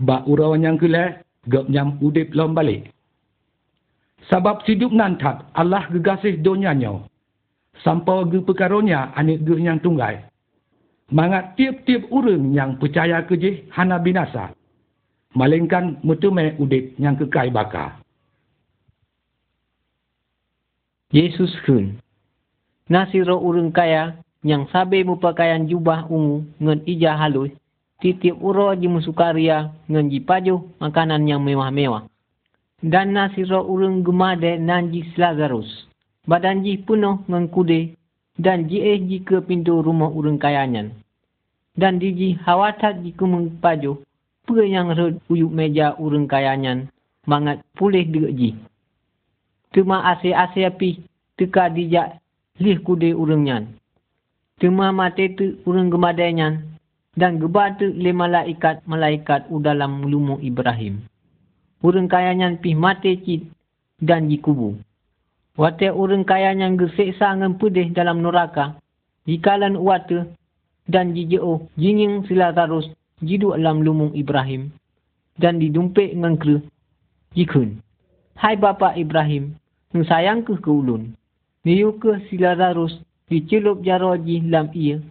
Ba 0.00 0.24
urau 0.24 0.56
yang 0.56 0.80
kele 0.80 1.22
gap 1.46 1.68
yang 1.68 2.00
udip 2.00 2.32
lom 2.32 2.56
balik. 2.56 2.88
Sebab 4.30 4.62
sidup 4.62 4.94
nantat 4.94 5.42
Allah 5.58 5.90
gegasih 5.90 6.38
donyanya. 6.38 7.02
Sampai 7.82 8.30
ge 8.30 8.38
perkaronya 8.46 9.10
anak 9.18 9.42
ge 9.42 9.58
yang 9.58 9.82
tunggai. 9.82 10.22
Mangat 11.10 11.58
tiap-tiap 11.58 12.06
urang 12.14 12.54
yang 12.54 12.78
percaya 12.78 13.26
ke 13.26 13.34
je 13.34 13.66
hana 13.74 13.98
binasa. 13.98 14.54
Malingkan 15.34 15.98
mutume 16.06 16.54
udip 16.62 16.94
yang 17.02 17.18
kekai 17.18 17.50
bakar. 17.50 17.98
Yesus 21.10 21.50
kun. 21.66 21.98
Nasiro 22.86 23.42
urung 23.42 23.74
kaya 23.74 24.22
yang 24.46 24.70
sabe 24.70 25.02
mupakaian 25.02 25.66
jubah 25.66 26.06
ungu 26.06 26.46
ngen 26.62 26.86
ija 26.86 27.18
halus. 27.18 27.50
Titip 27.98 28.38
uro 28.38 28.70
ji 28.78 28.86
musukaria 28.86 29.74
ngen 29.90 30.06
ji 30.10 30.22
pajuh 30.22 30.62
makanan 30.78 31.26
yang 31.26 31.42
mewah-mewah. 31.42 32.06
Dan 32.80 33.12
nasiro 33.12 33.60
urung 33.68 34.00
gemade 34.00 34.56
nan 34.56 34.88
ji 34.88 35.04
Lazarus. 35.20 35.68
Badan 36.24 36.64
ji 36.64 36.80
penuh 36.80 37.20
ngen 37.28 37.52
kude 37.52 37.92
dan 38.40 38.68
ji 38.72 38.80
eh 38.80 38.96
ji 38.96 39.20
ke 39.20 39.44
pintu 39.44 39.84
rumah 39.84 40.08
urung 40.08 40.40
kayanyan. 40.40 40.96
Dan 41.76 42.00
di 42.00 42.12
ji 42.16 42.28
hawatat 42.40 43.04
ji 43.04 43.12
kumeng 43.12 43.60
pajuh. 43.60 44.00
Pe 44.48 44.64
yang 44.64 44.96
red 44.96 45.20
uyuk 45.28 45.52
meja 45.52 45.92
urung 46.00 46.24
kayanyan. 46.24 46.88
Mangat 47.28 47.60
pulih 47.76 48.08
dek 48.08 48.32
ji. 48.32 48.56
Cuma 49.76 50.00
ase-ase 50.16 50.64
api 50.64 51.04
teka 51.36 51.68
dijak 51.68 52.16
lih 52.58 52.80
kude 52.80 53.12
urangnya. 53.12 53.68
Cuma 54.60 54.88
mati 54.92 55.36
tu 55.36 55.60
urang 55.68 55.92
gemadanya 55.92 56.64
dan 57.16 57.36
geba 57.36 57.76
tu 57.76 57.92
le 57.92 58.12
malaikat-malaikat 58.12 59.52
dalam 59.60 60.08
lumu 60.08 60.40
Ibrahim. 60.40 61.09
Urang 61.80 62.08
kayanya 62.08 62.52
pi 62.60 62.76
mati 62.76 63.16
cit 63.24 63.42
dan 64.00 64.28
jikubu. 64.28 64.76
Wate 65.56 65.88
urang 65.92 66.24
kayanya 66.24 66.68
geseksa 66.76 67.36
ngan 67.36 67.56
pudih 67.56 67.92
dalam 67.92 68.20
neraka. 68.20 68.76
Jikalan 69.24 69.76
wate 69.80 70.28
dan 70.88 71.12
jijeo 71.16 71.68
jinging 71.80 72.24
sila 72.28 72.52
tarus 72.52 72.88
jidu 73.24 73.52
dalam 73.56 73.84
lumu 73.84 74.12
Ibrahim 74.16 74.72
dan 75.40 75.56
didumpik 75.60 76.12
ngan 76.16 76.36
kru 76.36 76.60
jikun. 77.36 77.80
Hai 78.40 78.56
Bapa 78.56 78.96
Ibrahim, 78.96 79.60
Nung 79.90 80.06
sayang 80.06 80.46
ke 80.46 80.54
ke 80.62 80.70
ulun. 80.70 81.18
Niu 81.66 81.98
ke 81.98 82.22
sila 82.30 82.54
darus 82.54 82.94
dicelup 83.26 83.82
jaroji 83.82 84.46
lam 84.46 84.70
ia. 84.70 85.02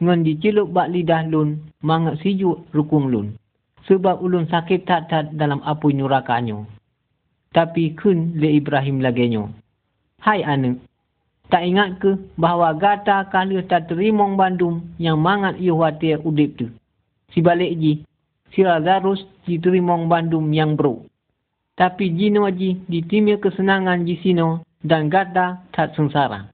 Ngan 0.00 0.24
dicelup 0.24 0.72
bak 0.72 0.88
lidah 0.88 1.28
lun 1.28 1.60
mangat 1.84 2.24
siju 2.24 2.64
rukung 2.72 3.12
lun. 3.12 3.36
Sebab 3.84 4.24
ulun 4.24 4.48
sakit 4.48 4.88
tak-tak 4.88 5.36
dalam 5.36 5.60
apu 5.60 5.92
nyurakanyo. 5.92 6.64
Tapi 7.52 7.92
kun 7.94 8.34
le 8.40 8.56
Ibrahim 8.56 9.04
lagenyo. 9.04 9.52
Hai 10.24 10.40
anak, 10.40 10.80
tak 11.52 11.62
ingat 11.68 12.00
ke 12.00 12.16
bahawa 12.40 12.72
gata 12.74 13.28
kali 13.28 13.60
tak 13.68 13.92
terimong 13.92 14.40
bandung 14.40 14.88
yang 14.96 15.20
mangat 15.20 15.60
ia 15.60 15.76
watir 15.76 16.16
udip 16.24 16.56
tu. 16.56 16.66
Si 17.36 17.44
balik 17.44 17.76
ji, 17.76 18.00
si 18.56 18.64
Lazarus 18.64 19.20
diterimong 19.44 20.08
bandung 20.08 20.48
yang 20.50 20.74
bro. 20.74 21.04
Tapi 21.76 22.14
jino 22.16 22.48
ji 22.48 22.80
ditimia 22.88 23.36
kesenangan 23.36 24.06
di 24.06 24.16
sino 24.24 24.64
dan 24.80 25.12
gata 25.12 25.60
tak 25.74 25.92
sengsara. 25.92 26.48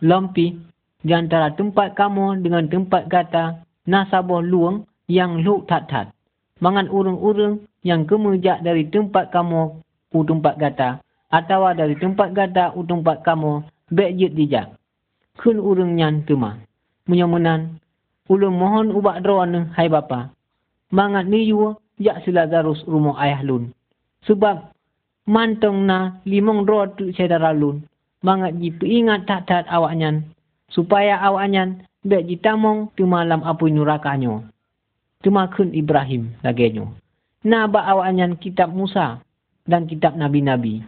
Lompi, 0.00 0.54
di 1.02 1.12
antara 1.12 1.52
tempat 1.52 1.98
kamu 1.98 2.40
dengan 2.40 2.70
tempat 2.70 3.10
gata, 3.10 3.60
nasabah 3.90 4.40
luang 4.40 4.86
yang 5.10 5.42
luk 5.42 5.66
tak-tak. 5.66 6.14
Mangan 6.62 6.86
urung-urung 6.86 7.66
yang 7.82 8.06
kemujak 8.06 8.62
dari 8.62 8.86
tempat 8.86 9.34
kamu 9.34 9.82
u 10.14 10.18
tempat 10.22 10.54
gata, 10.62 11.02
atau 11.26 11.66
dari 11.74 11.98
tempat 11.98 12.30
gata 12.30 12.70
u 12.78 12.86
tempat 12.86 13.26
kamu, 13.26 13.66
bek 13.90 14.14
jit 14.14 14.32
dijak. 14.38 14.78
Kun 15.42 15.58
urung 15.58 15.98
nyan 15.98 16.22
tuma. 16.22 16.62
Menyomenan, 17.10 17.82
ulun 18.30 18.54
mohon 18.54 18.94
ubak 18.94 19.26
droan 19.26 19.74
hai 19.74 19.90
bapa. 19.90 20.30
Mangat 20.94 21.26
ni 21.26 21.50
yu, 21.50 21.74
jak 21.98 22.22
sila 22.22 22.46
garus 22.46 22.84
rumah 22.86 23.18
ayah 23.18 23.42
lun. 23.42 23.74
Sebab 24.28 24.70
mantong 25.26 25.82
na 25.82 26.22
limong 26.22 26.62
roh 26.62 26.86
tu 26.94 27.10
sedara 27.10 27.50
lun. 27.50 27.82
Mangat 28.22 28.54
ji 28.62 28.70
ingat 28.86 29.26
tak-tak 29.26 29.66
awak 29.66 29.98
nyan. 29.98 30.30
Supaya 30.70 31.18
awak 31.26 31.50
nyan 31.50 31.82
bek 32.06 32.22
ji 32.28 32.38
tamong 32.38 32.94
tu 32.94 33.02
malam 33.02 33.42
apu 33.42 33.66
nurakanyo. 33.66 34.46
Tumakun 35.22 35.70
Ibrahim 35.70 36.34
lagenyo. 36.42 36.90
Na 37.46 37.70
ba 37.70 37.86
awak 37.86 38.10
nyan 38.14 38.34
kitab 38.38 38.74
Musa 38.74 39.22
dan 39.66 39.86
kitab 39.86 40.18
Nabi-Nabi. 40.18 40.82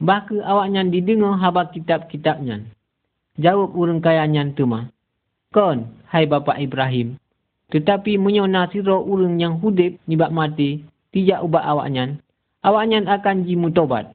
Baka 0.00 0.40
awak 0.44 0.68
nyan 0.72 0.92
didengar 0.92 1.36
haba 1.40 1.68
kitab-kitab 1.72 2.40
nyan. 2.40 2.68
Jawab 3.40 3.72
urang 3.76 4.00
kaya 4.00 4.24
nyan 4.28 4.52
tu. 4.56 4.68
Kon, 5.50 5.78
hai 6.08 6.24
bapa 6.28 6.56
Ibrahim. 6.60 7.16
Tetapi 7.72 8.20
menyona 8.20 8.68
siro 8.68 9.00
urang 9.04 9.40
yang 9.40 9.60
hudip 9.60 9.96
nibak 10.04 10.32
mati, 10.32 10.84
tidak 11.12 11.40
ubah 11.44 11.64
awak 11.64 11.88
nyan 11.92 12.20
awaknya 12.64 13.04
akan 13.08 13.48
ji 13.48 13.56
mutobat. 13.56 14.12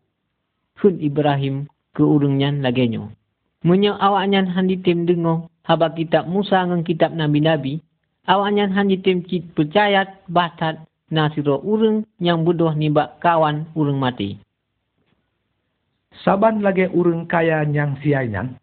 Kun 0.78 1.02
Ibrahim 1.02 1.66
ke 1.96 2.04
urungnya 2.04 2.54
lagenyo. 2.54 3.10
Munya 3.66 3.98
awaknya 3.98 4.46
handi 4.46 4.78
tim 4.78 5.10
dengo 5.10 5.50
haba 5.66 5.90
kitab 5.98 6.30
Musa 6.30 6.62
ngan 6.62 6.86
kitab 6.86 7.16
Nabi-Nabi. 7.16 7.82
Awaknya 8.26 8.74
handi 8.74 8.98
tim 9.06 9.22
cit 9.30 9.54
percaya 9.54 10.10
batat 10.26 10.82
nasiro 11.14 11.62
urung 11.62 12.02
yang 12.18 12.42
bodoh 12.42 12.74
nibak 12.74 13.22
kawan 13.22 13.70
urung 13.78 14.02
mati. 14.02 14.42
Saban 16.26 16.66
lagi 16.66 16.90
urung 16.90 17.30
kaya 17.30 17.62
yang 17.70 17.94
siainan, 18.02 18.58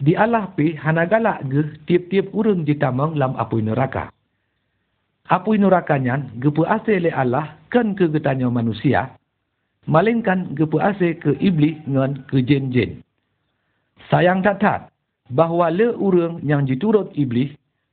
di 0.00 0.16
Allah 0.16 0.48
pi 0.56 0.72
hanagalak 0.72 1.44
ge 1.44 1.62
tiap-tiap 1.84 2.32
urung 2.32 2.64
jitamang 2.64 3.12
lam 3.12 3.36
apui 3.36 3.60
neraka. 3.60 4.08
Apui 5.28 5.60
neraka 5.60 6.00
nyan 6.00 6.32
gepu 6.40 6.64
asli 6.64 7.12
Allah 7.12 7.60
kan 7.68 7.92
ke 7.92 8.08
getanya 8.08 8.48
manusia, 8.48 9.12
malingkan 9.84 10.56
gepu 10.56 10.80
ase 10.80 11.20
ke 11.20 11.36
iblis 11.36 11.76
dengan 11.84 12.16
ke 12.32 12.40
jin-jin. 12.40 13.04
Sayang 14.08 14.40
tak 14.40 14.58
tak, 14.64 14.80
bahawa 15.28 15.68
le 15.68 15.92
urang 16.00 16.40
yang 16.42 16.64
diturut 16.64 17.12
iblis, 17.12 17.52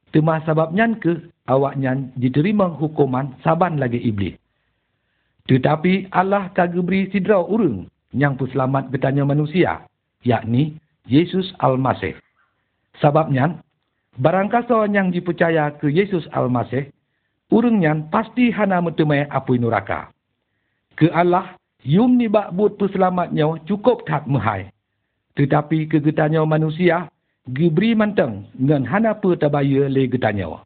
tema 0.10 0.42
sebabnya 0.46 0.90
ke 0.98 1.30
awaknya 1.50 1.98
diterima 2.18 2.70
hukuman 2.70 3.34
saban 3.46 3.78
lagi 3.78 3.98
iblis. 4.02 4.38
Tetapi 5.50 6.14
Allah 6.14 6.54
kagak 6.54 6.86
beri 6.86 7.10
sidra 7.10 7.42
urang 7.42 7.90
yang 8.14 8.38
selamat 8.38 8.94
bertanya 8.94 9.26
manusia, 9.26 9.86
yakni 10.22 10.78
Yesus 11.10 11.50
Al-Masih. 11.58 12.14
Sebabnya, 13.02 13.58
barangkasa 14.22 14.86
yang 14.94 15.10
dipercaya 15.10 15.74
ke 15.74 15.90
Yesus 15.90 16.30
Al-Masih, 16.34 16.94
urangnya 17.50 17.98
pasti 18.14 18.54
hana 18.54 18.78
metemai 18.82 19.26
api 19.26 19.58
neraka. 19.58 20.14
Ke 20.94 21.10
Allah 21.10 21.58
Yum 21.88 22.20
ni 22.20 22.28
bak 22.28 22.52
but 22.52 22.76
perselamatnya 22.76 23.64
cukup 23.64 24.04
tak 24.04 24.28
mahai. 24.28 24.68
Tetapi 25.40 25.88
kegetanya 25.88 26.44
manusia, 26.44 27.08
gibri 27.54 27.98
manteng 27.98 28.48
dengan 28.54 28.86
hana 28.86 29.18
pun 29.18 29.38
tabaya 29.38 29.90
le 29.90 30.06
getanya. 30.08 30.62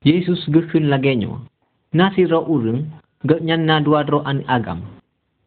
Yesus 0.00 0.40
gekun 0.48 0.88
lagenyo. 0.88 1.44
Nasi 1.92 2.24
roh 2.24 2.46
urung, 2.46 2.88
geknyan 3.26 3.68
na 3.68 3.82
dua 3.84 4.06
roh 4.06 4.24
an 4.24 4.46
agam. 4.48 4.80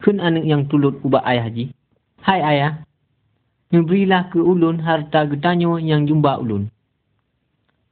Kun 0.03 0.19
anak 0.19 0.45
yang 0.45 0.67
tulut 0.69 0.99
ubah 1.01 1.23
ayah 1.25 1.47
ji. 1.49 1.71
Hai 2.21 2.43
ayah, 2.43 2.83
memberilah 3.73 4.29
ke 4.29 4.37
ulun 4.37 4.77
harta 4.77 5.25
getanyo 5.25 5.81
yang 5.81 6.05
jumpa 6.05 6.37
ulun. 6.37 6.69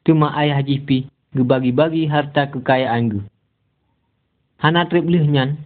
Tuma 0.06 0.30
ayah 0.38 0.62
jipi, 0.62 1.10
gebagi-bagi 1.34 2.06
harta 2.06 2.52
kekayaan 2.52 3.10
gue. 3.10 3.24
Hana 4.62 4.86
trip 4.86 5.10
lih 5.10 5.26
nyan. 5.26 5.58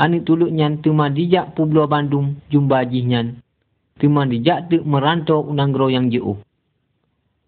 Ani 0.00 0.24
tuluk 0.24 0.48
nyan 0.48 0.80
tuma 0.80 1.12
dijak 1.12 1.52
Pulau 1.52 1.84
Bandung 1.84 2.40
jumpa 2.48 2.88
jih 2.88 3.04
nyan. 3.04 3.36
Tuma 4.02 4.26
dijak 4.26 4.66
tu 4.66 4.82
merantau 4.82 5.46
unang 5.46 5.70
gro 5.70 5.86
yang 5.86 6.10
jauh. 6.10 6.34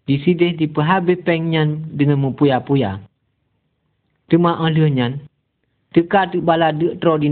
Di 0.07 0.23
sini 0.23 0.55
di 0.55 0.71
pehabe 0.71 1.19
peng 1.19 1.51
nyan 1.51 1.91
dengan 1.91 2.23
mempuya-puya. 2.23 3.03
Tuma 4.31 4.63
alih 4.63 4.87
nyan. 4.87 5.19
Teka 5.91 6.31
tu 6.31 6.39
bala 6.39 6.71
dek 6.71 7.03
tro 7.03 7.19
di. 7.19 7.27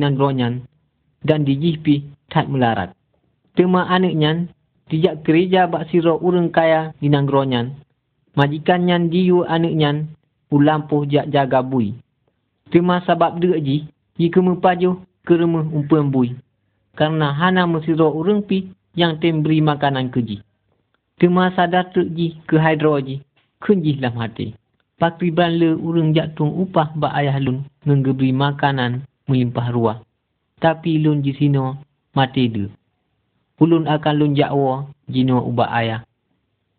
Dan 1.24 1.40
di 1.48 1.56
jihpi 1.56 2.04
tak 2.28 2.52
melarat. 2.52 2.92
Tuma 3.56 3.88
anak 3.88 4.12
nyan. 4.12 4.52
Dijak 4.92 5.24
kerja 5.24 5.72
bak 5.72 5.88
siro 5.88 6.20
urang 6.20 6.52
kaya 6.52 6.92
di 7.00 7.08
nanggro 7.08 7.48
nyan. 7.48 7.80
Majikan 8.36 8.92
nyan 8.92 9.08
diu 9.08 9.48
anak 9.48 9.72
nyan. 9.72 10.12
Ulampuh 10.52 11.08
jak 11.08 11.32
jaga 11.32 11.64
bui. 11.64 11.96
Cuma 12.76 13.00
sebab 13.08 13.40
dia 13.40 13.56
ji, 13.64 13.88
jika 14.20 14.44
mempaju 14.44 15.00
ke 15.24 15.34
rumah 15.40 15.64
umpuan 15.64 16.12
bui. 16.12 16.36
Karena 17.00 17.32
hana 17.32 17.64
mesiro 17.64 18.12
urang 18.12 18.44
pi 18.44 18.68
yang 18.94 19.18
tem 19.18 19.42
beri 19.42 19.60
makanan 19.62 20.10
ke 20.14 20.22
ji. 20.22 20.38
Cuma 21.22 21.54
sadar 21.54 21.94
tu 21.94 22.06
ji 22.14 22.38
ke 22.50 22.58
hydro 22.58 22.98
ji, 23.02 23.22
kunji 23.62 23.98
dalam 23.98 24.18
hati. 24.22 24.54
Pakriban 24.98 25.58
le 25.58 25.76
urang 25.76 26.14
jatuh 26.14 26.48
upah 26.48 26.96
ba 26.96 27.12
ayah 27.18 27.38
lun 27.42 27.66
ngeberi 27.86 28.32
makanan 28.32 29.04
melimpah 29.30 29.68
ruah. 29.74 29.98
Tapi 30.62 31.02
lun 31.02 31.26
ji 31.26 31.36
sino 31.36 31.82
mati 32.16 32.48
dia. 32.48 32.72
Ulun 33.62 33.88
akan 33.88 34.16
lun 34.20 34.32
jakwa 34.36 34.90
jino 35.08 35.44
ubah 35.44 35.70
ayah. 35.80 36.02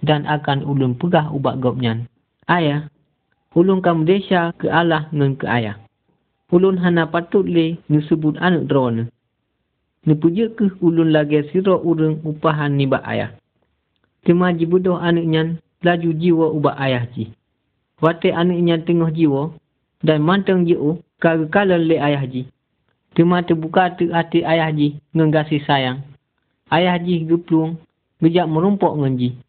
Dan 0.04 0.28
akan 0.28 0.68
ulun 0.68 1.00
pegah 1.00 1.32
ubah 1.32 1.56
gopnyan. 1.56 2.04
Ayah, 2.44 2.92
ulun 3.56 3.80
kamu 3.80 4.04
desa 4.04 4.52
ke 4.60 4.68
Allah 4.68 5.08
ngan 5.12 5.40
ke 5.40 5.48
ayah 5.48 5.80
ulun 6.54 6.78
hana 6.78 7.10
patut 7.10 7.42
le 7.42 7.74
sebut 8.06 8.38
anak 8.38 8.70
drone. 8.70 9.10
Ni 10.04 10.12
puja 10.12 10.52
ke 10.52 10.68
ulun 10.84 11.16
lagi 11.16 11.40
siro 11.48 11.80
urung 11.80 12.20
upahan 12.28 12.76
ni 12.76 12.84
ba 12.84 13.00
ayah. 13.08 13.32
Cuma 14.28 14.52
jibudoh 14.52 15.00
anak 15.00 15.24
nyan 15.24 15.48
laju 15.80 16.10
jiwa 16.12 16.46
ubah 16.52 16.76
ayah 16.76 17.08
ji. 17.12 17.32
Wate 18.04 18.28
anak 18.32 18.60
nyan 18.60 18.84
tengah 18.84 19.08
jiwa 19.12 19.56
dan 20.04 20.20
manteng 20.20 20.68
jiwa 20.68 21.00
kagak 21.16 21.48
kalan 21.48 21.88
le 21.88 21.96
ayah 21.96 22.24
ji. 22.28 22.44
Cuma 23.16 23.40
terbuka 23.40 23.96
tu 23.96 24.12
hati 24.12 24.44
ayah 24.44 24.68
ji 24.72 25.00
ngengasi 25.16 25.64
sayang. 25.64 26.04
Ayah 26.68 27.00
ji 27.00 27.24
geplung 27.24 27.80
gejak 28.20 28.44
merumpok 28.44 29.00
ngan 29.00 29.16
ji. 29.16 29.40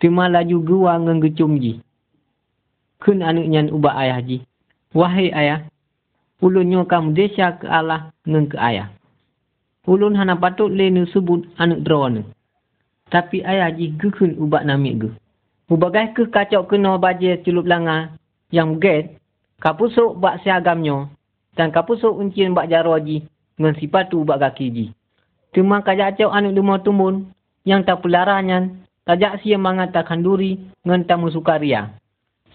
Cuma 0.00 0.28
laju 0.32 0.56
gua 0.64 0.96
ngengecum 1.04 1.60
ji. 1.60 1.84
Kun 3.04 3.20
anak 3.20 3.44
nyan 3.44 3.68
ubah 3.68 3.92
ayah 3.96 4.20
ji. 4.24 4.40
Wahai 4.96 5.28
ayah, 5.36 5.68
ulun 6.40 6.64
nyo 6.64 6.88
kam 6.88 7.12
desa 7.12 7.60
ke 7.60 7.68
Allah 7.68 8.08
ngen 8.24 8.48
ke 8.48 8.56
ayah. 8.56 8.88
Ulun 9.88 10.12
hana 10.20 10.36
patut 10.36 10.68
le 10.68 10.92
nu 10.92 11.08
sebut 11.08 11.48
anak 11.56 11.80
drone. 11.80 12.28
Tapi 13.08 13.40
ayah 13.40 13.72
ji 13.72 13.96
gekun 13.96 14.36
ubak 14.36 14.68
namik 14.68 14.94
ge. 15.00 15.10
Ubagai 15.72 16.12
ke 16.12 16.28
kacau 16.28 16.68
kena 16.68 17.00
baje 17.00 17.40
celup 17.40 17.64
langa 17.64 18.12
yang 18.52 18.76
get 18.76 19.16
kapusuk 19.64 20.20
bak 20.20 20.44
siagamnya 20.44 21.08
dan 21.56 21.72
kapusuk 21.72 22.12
uncian 22.12 22.52
bak 22.52 22.68
jaro 22.68 23.00
ji 23.00 23.24
ngen 23.56 23.80
sipatu 23.80 24.28
ubak 24.28 24.44
kaki 24.44 24.66
ji. 24.68 24.86
Cuma 25.56 25.80
kacau 25.80 26.28
anak 26.28 26.52
demo 26.52 26.76
tumbun 26.84 27.32
yang 27.64 27.80
tak 27.80 28.04
pelaranyan 28.04 28.84
tajak 29.08 29.40
sia 29.40 29.56
mangat 29.56 29.96
takkan 29.96 30.20
duri 30.20 30.60
ngen 30.84 31.08
tamu 31.08 31.32
sukaria. 31.32 31.96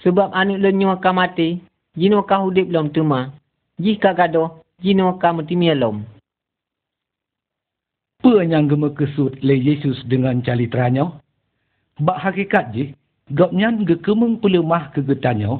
Sebab 0.06 0.30
anak 0.38 0.62
lenyo 0.62 1.02
kamate 1.02 1.66
jino 1.98 2.22
kahudip 2.30 2.70
lom 2.70 2.94
tuma 2.94 3.34
jika 3.82 4.14
gaduh, 4.14 4.62
jino 4.86 5.18
kamu 5.18 5.50
timialom. 5.50 6.13
Apa 8.24 8.40
yang 8.40 8.72
gema 8.72 8.88
kesut 8.96 9.36
le 9.44 9.52
Yesus 9.52 10.00
dengan 10.08 10.40
calitranya? 10.40 11.12
Bak 12.00 12.24
hakikat 12.24 12.72
je, 12.72 12.96
gopnyan 13.36 13.84
ge 13.84 14.00
kemeng 14.00 14.40
pelemah 14.40 14.96
kegetanya, 14.96 15.60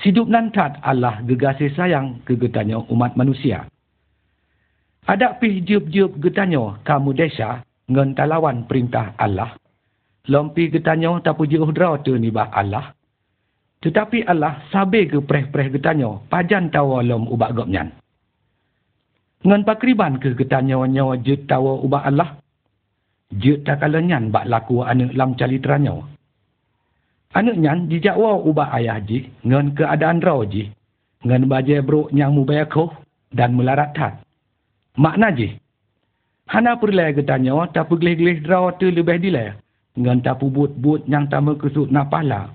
sidup 0.00 0.24
nantat 0.24 0.80
Allah 0.80 1.20
gegasi 1.28 1.68
sayang 1.76 2.16
kegetanya 2.24 2.80
umat 2.88 3.12
manusia. 3.12 3.68
Ada 5.04 5.36
pih 5.36 5.60
jiup-jiup 5.60 6.16
getanya 6.24 6.80
kamu 6.88 7.12
desa 7.12 7.60
ngan 7.92 8.16
talawan 8.16 8.64
perintah 8.64 9.12
Allah. 9.20 9.52
Lompi 10.32 10.72
getanya 10.72 11.20
tak 11.20 11.36
puji 11.36 11.60
uhdra 11.60 12.00
tu 12.00 12.16
ni 12.16 12.32
bah 12.32 12.48
Allah. 12.56 12.96
Tetapi 13.84 14.24
Allah 14.24 14.64
sabi 14.72 15.12
ke 15.12 15.20
preh-preh 15.20 15.76
getanya, 15.76 16.24
pajan 16.32 16.72
tawa 16.72 17.04
lom 17.04 17.28
ubak 17.28 17.52
gopnyan. 17.52 17.92
Ngan 19.46 19.62
pakriban 19.62 20.18
ke 20.18 20.34
kita 20.34 20.58
nyawa-nyawa 20.58 21.22
jut 21.22 21.46
tawa 21.46 21.78
ubah 21.78 22.02
Allah? 22.10 22.42
Jut 23.30 23.62
tak 23.62 23.84
kalanyan 23.84 24.34
bak 24.34 24.50
laku 24.50 24.82
anak 24.82 25.14
lam 25.14 25.38
calitra 25.38 25.78
nyawa. 25.78 26.02
Anak 27.38 27.56
nyan 27.60 27.86
dijakwa 27.86 28.40
ubah 28.40 28.74
ayah 28.80 28.98
ji 29.04 29.30
ngan 29.46 29.76
keadaan 29.78 30.18
raw 30.24 30.42
ji. 30.42 30.72
Ngan 31.22 31.46
baje 31.46 31.78
bro 31.84 32.10
nyang 32.10 32.34
mubayakoh 32.34 32.90
dan 33.30 33.54
melarat 33.54 33.94
tat. 33.94 34.18
Makna 34.98 35.30
ji. 35.30 35.54
Hana 36.48 36.80
perlai 36.80 37.12
kita 37.12 37.36
nyawa 37.38 37.68
tak 37.70 37.92
pergelih-gelih 37.92 38.42
raw 38.48 38.72
tu 38.74 38.88
lebih 38.90 39.20
dilai. 39.20 39.54
Ngan 39.94 40.24
tak 40.24 40.40
but-but 40.40 41.04
yang 41.06 41.28
tak 41.28 41.44
kesut 41.60 41.92
napala. 41.92 42.48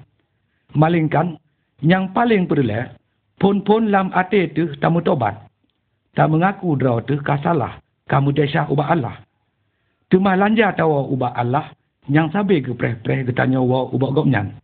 Malingkan, 0.73 1.37
yang 1.85 2.09
paling 2.15 2.49
perlai, 2.49 2.89
pun-pun 3.37 3.93
lam 3.93 4.09
ate 4.15 4.49
tu 4.55 4.73
tamu 4.81 5.03
tobat. 5.05 5.37
Tak 6.13 6.29
mengaku 6.29 6.77
draw 6.77 7.01
tu 7.01 7.17
kasalah. 7.21 7.81
Kamu 8.05 8.33
desya 8.35 8.69
ubah 8.69 8.93
Allah. 8.93 9.15
Cuma 10.13 10.37
lanja 10.37 10.73
tawa 10.77 11.09
ubah 11.09 11.33
Allah. 11.33 11.73
Yang 12.05 12.35
sabi 12.35 12.59
ke 12.59 12.75
preh-preh 12.75 13.23
getanya 13.25 13.63
wa 13.63 13.87
ubah 13.89 14.11
gopnyan. 14.11 14.59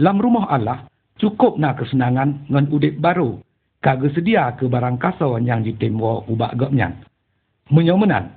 Lam 0.00 0.16
rumah 0.18 0.48
Allah. 0.48 0.88
Cukup 1.18 1.58
nak 1.58 1.82
kesenangan 1.82 2.46
ngan 2.50 2.66
udip 2.70 2.98
baru. 2.98 3.38
Kagak 3.78 4.14
sedia 4.14 4.50
ke 4.58 4.66
barang 4.66 4.98
kasar 4.98 5.38
yang 5.42 5.62
ditim 5.62 5.98
wa 5.98 6.22
ubah 6.26 6.54
gopnyan. 6.58 6.98
Menyomenan. 7.68 8.34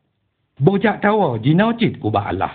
Bojak 0.61 1.01
tawa 1.01 1.39
jinau 1.41 1.73
cit 1.73 1.97
ubah 2.03 2.29
Allah. 2.29 2.53